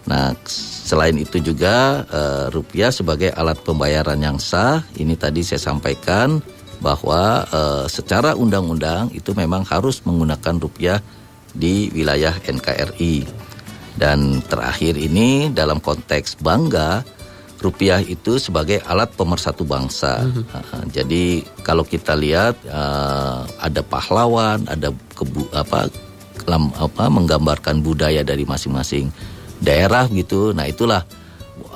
Nah, 0.05 0.33
selain 0.45 1.17
itu 1.17 1.41
juga 1.41 2.05
uh, 2.09 2.45
rupiah 2.53 2.93
sebagai 2.93 3.33
alat 3.33 3.57
pembayaran 3.65 4.17
yang 4.21 4.37
sah, 4.37 4.85
ini 4.97 5.17
tadi 5.17 5.41
saya 5.41 5.61
sampaikan 5.61 6.41
bahwa 6.81 7.45
uh, 7.53 7.85
secara 7.85 8.33
undang-undang 8.33 9.13
itu 9.13 9.33
memang 9.37 9.61
harus 9.65 10.01
menggunakan 10.05 10.57
rupiah 10.57 10.99
di 11.53 11.93
wilayah 11.93 12.33
NKRI. 12.41 13.25
Dan 13.91 14.41
terakhir 14.47 14.97
ini 14.97 15.51
dalam 15.53 15.77
konteks 15.77 16.41
bangga 16.41 17.05
rupiah 17.61 18.01
itu 18.01 18.41
sebagai 18.41 18.81
alat 18.89 19.13
pemersatu 19.13 19.61
bangsa. 19.61 20.25
Mm 20.25 20.41
-hmm. 20.41 20.83
jadi 20.89 21.23
kalau 21.61 21.85
kita 21.85 22.17
lihat 22.17 22.57
uh, 22.65 23.45
ada 23.61 23.85
pahlawan, 23.85 24.65
ada 24.65 24.89
kebu 25.13 25.45
apa, 25.53 25.85
apa 26.49 27.05
menggambarkan 27.11 27.81
budaya 27.81 28.25
dari 28.25 28.45
masing-masing 28.45 29.09
daerah 29.61 30.09
gitu. 30.09 30.51
Nah 30.51 30.65
itulah 30.65 31.05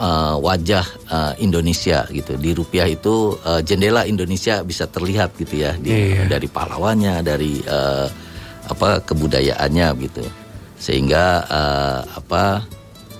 uh, 0.02 0.36
wajah 0.42 0.86
uh, 1.10 1.34
Indonesia 1.38 2.06
gitu. 2.10 2.36
Di 2.36 2.52
rupiah 2.58 2.90
itu 2.90 3.38
uh, 3.46 3.62
jendela 3.62 4.10
Indonesia 4.10 4.66
bisa 4.66 4.90
terlihat 4.90 5.38
gitu 5.38 5.62
ya 5.62 5.78
di, 5.78 5.92
yeah. 5.94 6.26
dari 6.26 6.50
pahlawannya, 6.50 7.22
dari 7.22 7.62
uh, 7.66 8.08
apa 8.66 9.06
kebudayaannya 9.06 9.88
gitu. 10.10 10.26
Sehingga 10.76 11.46
uh, 11.46 12.02
apa 12.18 12.66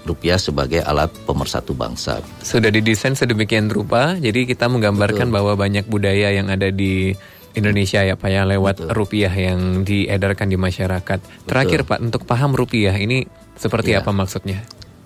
rupiah 0.06 0.38
sebagai 0.38 0.86
alat 0.86 1.10
pemersatu 1.26 1.74
bangsa. 1.74 2.22
Sudah 2.46 2.70
didesain 2.70 3.18
sedemikian 3.18 3.74
rupa, 3.74 4.14
jadi 4.22 4.46
kita 4.46 4.70
menggambarkan 4.70 5.34
Betul. 5.34 5.36
bahwa 5.42 5.54
banyak 5.58 5.90
budaya 5.90 6.30
yang 6.30 6.54
ada 6.54 6.70
di 6.70 7.18
Indonesia 7.56 8.04
ya 8.04 8.20
Pak 8.20 8.30
ya 8.30 8.44
lewat 8.44 8.76
Betul. 8.84 8.92
rupiah 8.94 9.34
yang 9.34 9.88
diedarkan 9.88 10.52
di 10.52 10.60
masyarakat. 10.60 11.20
Betul. 11.24 11.48
Terakhir 11.48 11.80
Pak, 11.88 12.00
untuk 12.04 12.22
paham 12.28 12.52
rupiah 12.54 12.94
ini 12.96 13.26
seperti 13.56 13.96
ya. 13.96 14.04
apa 14.04 14.12
maksudnya? 14.12 14.62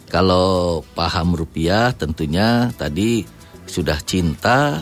Kalau 0.10 0.82
paham 0.97 1.38
rupiah 1.38 1.93
tentunya 1.93 2.74
tadi 2.74 3.22
sudah 3.70 4.02
cinta, 4.02 4.82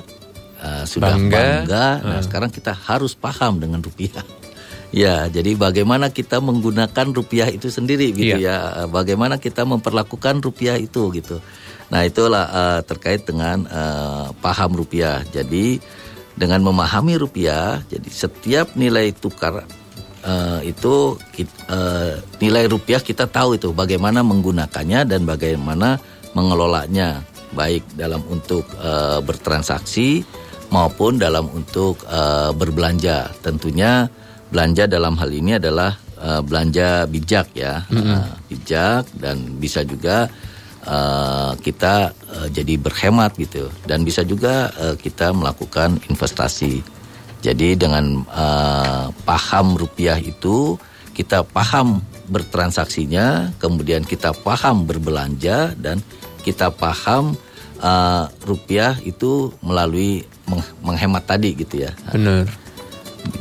uh, 0.63 0.87
sudah 0.87 1.19
bangga, 1.19 1.67
bangga. 1.67 1.87
Nah, 1.99 2.17
uh. 2.17 2.23
sekarang 2.23 2.49
kita 2.49 2.71
harus 2.71 3.13
paham 3.13 3.59
dengan 3.59 3.83
rupiah. 3.83 4.23
Ya, 4.87 5.27
jadi 5.27 5.59
bagaimana 5.59 6.15
kita 6.15 6.39
menggunakan 6.39 7.11
rupiah 7.11 7.51
itu 7.51 7.67
sendiri 7.67 8.15
gitu 8.15 8.39
yeah. 8.39 8.87
ya. 8.87 8.87
Bagaimana 8.87 9.35
kita 9.35 9.67
memperlakukan 9.67 10.39
rupiah 10.39 10.79
itu 10.79 11.11
gitu. 11.11 11.43
Nah, 11.91 12.07
itulah 12.07 12.47
uh, 12.47 12.79
terkait 12.87 13.27
dengan 13.27 13.67
uh, 13.67 14.31
paham 14.39 14.79
rupiah. 14.79 15.27
Jadi 15.27 15.83
dengan 16.37 16.61
memahami 16.61 17.17
rupiah, 17.17 17.81
jadi 17.89 18.09
setiap 18.13 18.77
nilai 18.77 19.09
tukar 19.11 19.65
uh, 20.21 20.59
itu 20.61 21.17
uh, 21.67 22.13
nilai 22.37 22.69
rupiah 22.69 23.01
kita 23.01 23.25
tahu 23.25 23.57
itu 23.57 23.73
bagaimana 23.73 24.21
menggunakannya 24.21 25.09
dan 25.09 25.25
bagaimana 25.25 25.97
mengelolanya. 26.37 27.25
Baik 27.47 27.87
dalam 27.95 28.21
untuk 28.27 28.67
uh, 28.83 29.23
bertransaksi 29.23 30.21
maupun 30.69 31.15
dalam 31.15 31.47
untuk 31.55 32.03
uh, 32.05 32.51
berbelanja. 32.51 33.31
Tentunya 33.39 34.05
belanja 34.51 34.83
dalam 34.85 35.15
hal 35.15 35.31
ini 35.31 35.55
adalah 35.55 35.95
uh, 36.19 36.43
belanja 36.43 37.07
bijak 37.07 37.55
ya, 37.55 37.87
uh, 37.87 38.27
bijak 38.51 39.07
dan 39.15 39.57
bisa 39.57 39.87
juga 39.87 40.27
uh, 40.87 41.53
kita 41.59 42.15
uh, 42.15 42.47
jadi 42.49 42.79
berhemat 42.79 43.35
gitu 43.35 43.67
dan 43.85 44.07
bisa 44.07 44.23
juga 44.23 44.71
uh, 44.79 44.95
kita 44.95 45.35
melakukan 45.35 45.99
investasi. 46.07 46.81
Jadi 47.43 47.77
dengan 47.77 48.25
uh, 48.33 49.13
paham 49.27 49.77
rupiah 49.77 50.17
itu 50.17 50.79
kita 51.13 51.45
paham 51.45 52.01
bertransaksinya, 52.29 53.57
kemudian 53.61 54.05
kita 54.05 54.33
paham 54.33 54.85
berbelanja 54.85 55.73
dan 55.77 56.01
kita 56.41 56.73
paham 56.73 57.37
uh, 57.81 58.29
rupiah 58.45 58.97
itu 59.05 59.53
melalui 59.61 60.25
meng 60.49 60.63
menghemat 60.81 61.25
tadi 61.25 61.57
gitu 61.57 61.85
ya. 61.85 61.91
Benar. 62.13 62.66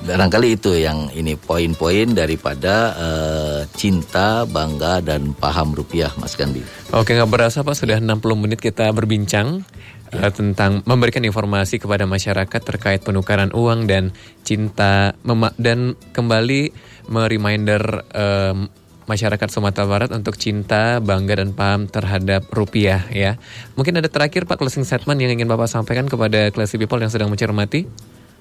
Barangkali 0.06 0.54
itu 0.54 0.74
yang 0.74 1.10
ini 1.14 1.34
poin-poin 1.34 2.14
daripada 2.14 2.94
uh, 2.94 3.60
cinta, 3.74 4.46
bangga 4.46 5.02
dan 5.02 5.34
paham 5.34 5.74
rupiah 5.74 6.10
Mas 6.18 6.38
Gandhi. 6.38 6.62
Oke 6.94 7.14
nggak 7.14 7.30
berasa 7.30 7.66
Pak 7.66 7.74
sudah 7.74 7.98
60 7.98 8.22
menit 8.38 8.62
kita 8.62 8.90
berbincang 8.94 9.66
ya. 10.14 10.26
uh, 10.26 10.32
tentang 10.34 10.86
memberikan 10.86 11.22
informasi 11.26 11.82
kepada 11.82 12.06
masyarakat 12.06 12.60
terkait 12.62 13.02
penukaran 13.02 13.50
uang 13.50 13.90
dan 13.90 14.14
cinta 14.46 15.14
dan 15.58 15.98
kembali 16.14 16.62
mereminder 17.10 18.06
um, 18.14 18.70
masyarakat 19.06 19.48
Sumatera 19.48 19.86
Barat 19.86 20.10
untuk 20.10 20.34
cinta, 20.36 20.98
bangga 20.98 21.40
dan 21.40 21.54
paham 21.54 21.86
terhadap 21.86 22.50
rupiah 22.50 23.06
ya. 23.14 23.38
Mungkin 23.78 24.02
ada 24.02 24.10
terakhir 24.10 24.44
Pak 24.44 24.58
closing 24.58 24.82
statement 24.82 25.22
yang 25.22 25.32
ingin 25.32 25.46
Bapak 25.46 25.70
sampaikan 25.70 26.10
kepada 26.10 26.50
classy 26.50 26.76
people 26.76 26.98
yang 26.98 27.10
sedang 27.10 27.30
mencermati? 27.30 27.86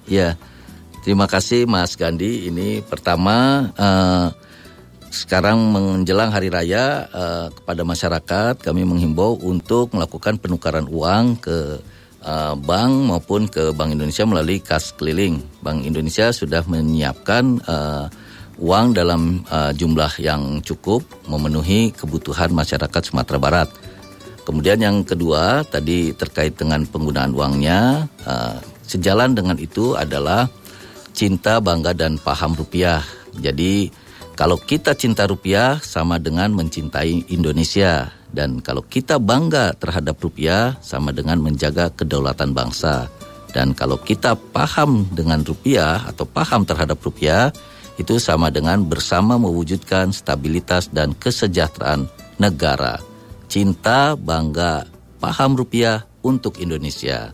Ya. 0.09 0.37
Terima 1.05 1.29
kasih 1.29 1.69
Mas 1.69 1.93
Gandhi. 1.93 2.49
Ini 2.49 2.81
pertama 2.81 3.69
uh, 3.77 4.33
sekarang 5.13 5.61
menjelang 5.69 6.33
hari 6.33 6.49
raya 6.49 7.05
uh, 7.13 7.47
kepada 7.53 7.85
masyarakat 7.85 8.57
kami 8.57 8.89
menghimbau 8.89 9.37
untuk 9.45 9.93
melakukan 9.93 10.41
penukaran 10.41 10.89
uang 10.89 11.37
ke 11.37 11.77
uh, 12.25 12.57
bank 12.57 12.93
maupun 13.05 13.45
ke 13.45 13.69
Bank 13.77 13.93
Indonesia 13.93 14.25
melalui 14.25 14.57
kas 14.65 14.97
keliling. 14.97 15.45
Bank 15.61 15.85
Indonesia 15.85 16.33
sudah 16.33 16.65
menyiapkan 16.65 17.61
uh, 17.69 18.09
uang 18.57 18.97
dalam 18.97 19.45
uh, 19.53 19.69
jumlah 19.77 20.09
yang 20.17 20.57
cukup 20.65 21.05
memenuhi 21.29 21.93
kebutuhan 21.93 22.49
masyarakat 22.49 23.13
Sumatera 23.13 23.37
Barat. 23.37 23.69
Kemudian 24.41 24.81
yang 24.81 25.05
kedua 25.05 25.69
tadi 25.69 26.17
terkait 26.17 26.57
dengan 26.57 26.81
penggunaan 26.89 27.29
uangnya, 27.29 28.09
uh, 28.25 28.57
sejalan 28.89 29.37
dengan 29.37 29.61
itu 29.61 29.93
adalah 29.93 30.49
cinta, 31.15 31.63
bangga, 31.63 31.95
dan 31.95 32.19
paham 32.19 32.53
rupiah. 32.53 32.99
Jadi 33.39 33.89
kalau 34.35 34.59
kita 34.59 34.91
cinta 34.99 35.23
rupiah 35.23 35.79
sama 35.79 36.19
dengan 36.19 36.51
mencintai 36.51 37.31
Indonesia. 37.31 38.11
Dan 38.35 38.59
kalau 38.59 38.83
kita 38.83 39.15
bangga 39.15 39.71
terhadap 39.79 40.19
rupiah 40.19 40.75
sama 40.83 41.15
dengan 41.15 41.39
menjaga 41.39 41.87
kedaulatan 41.95 42.51
bangsa. 42.51 43.07
Dan 43.55 43.71
kalau 43.71 43.95
kita 43.95 44.35
paham 44.51 45.07
dengan 45.15 45.39
rupiah 45.39 46.03
atau 46.03 46.27
paham 46.27 46.67
terhadap 46.67 46.99
rupiah, 46.99 47.55
itu 47.95 48.19
sama 48.19 48.51
dengan 48.51 48.83
bersama 48.83 49.39
mewujudkan 49.39 50.11
stabilitas 50.11 50.91
dan 50.91 51.15
kesejahteraan 51.15 52.11
negara. 52.35 52.99
Cinta, 53.47 54.19
bangga, 54.19 54.83
paham 55.23 55.55
rupiah 55.55 56.03
untuk 56.19 56.59
Indonesia. 56.59 57.31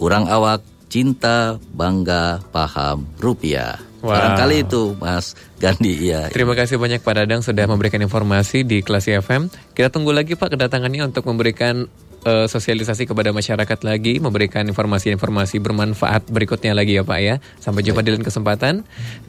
Kurang 0.00 0.24
awak 0.32 0.64
cinta, 0.90 1.56
bangga, 1.72 2.42
paham, 2.50 3.06
rupiah. 3.22 3.78
Wow. 4.00 4.16
Barangkali 4.16 4.56
itu 4.64 4.82
Mas 4.96 5.38
Gandhi 5.60 6.10
ya. 6.10 6.32
Terima 6.32 6.56
kasih 6.56 6.80
banyak 6.80 7.04
Pak 7.04 7.14
Dadang 7.20 7.40
sudah 7.44 7.68
memberikan 7.68 8.00
informasi 8.00 8.66
di 8.66 8.80
kelas 8.82 9.06
FM. 9.06 9.52
Kita 9.76 9.92
tunggu 9.92 10.10
lagi 10.10 10.34
Pak 10.34 10.56
kedatangannya 10.56 11.04
untuk 11.12 11.28
memberikan 11.28 11.84
uh, 12.24 12.48
sosialisasi 12.48 13.04
kepada 13.04 13.28
masyarakat 13.30 13.78
lagi, 13.84 14.16
memberikan 14.18 14.64
informasi-informasi 14.68 15.60
bermanfaat 15.60 16.32
berikutnya 16.32 16.72
lagi 16.72 16.96
ya 16.96 17.04
Pak 17.04 17.20
ya. 17.20 17.44
Sampai 17.60 17.84
jumpa 17.84 18.00
Baik. 18.00 18.06
di 18.08 18.10
lain 18.16 18.24
kesempatan. 18.24 18.74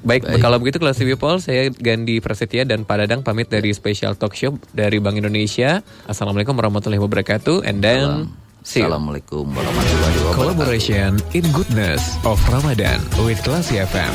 Baik, 0.08 0.24
Baik, 0.24 0.40
kalau 0.40 0.58
begitu 0.60 0.80
kelas 0.80 1.04
People, 1.04 1.38
saya 1.44 1.68
Gandhi 1.72 2.24
Prasetya 2.24 2.64
dan 2.64 2.88
Pak 2.88 3.06
Dadang 3.06 3.22
pamit 3.28 3.52
dari 3.52 3.76
Special 3.76 4.16
Talk 4.16 4.40
Show 4.40 4.56
dari 4.72 5.04
Bank 5.04 5.20
Indonesia. 5.20 5.84
Assalamualaikum 6.08 6.56
warahmatullahi 6.56 7.04
wabarakatuh. 7.04 7.68
And 7.68 7.84
then 7.84 8.08
Salam. 8.08 8.41
Assalamualaikum 8.62 9.58
warahmatullahi 9.58 10.16
wabarakatuh. 10.22 10.38
Collaboration 10.38 11.10
in 11.34 11.42
goodness 11.50 12.22
of 12.22 12.38
Ramadan 12.46 13.02
with 13.26 13.42
Classy 13.42 13.82
FM. 13.82 14.14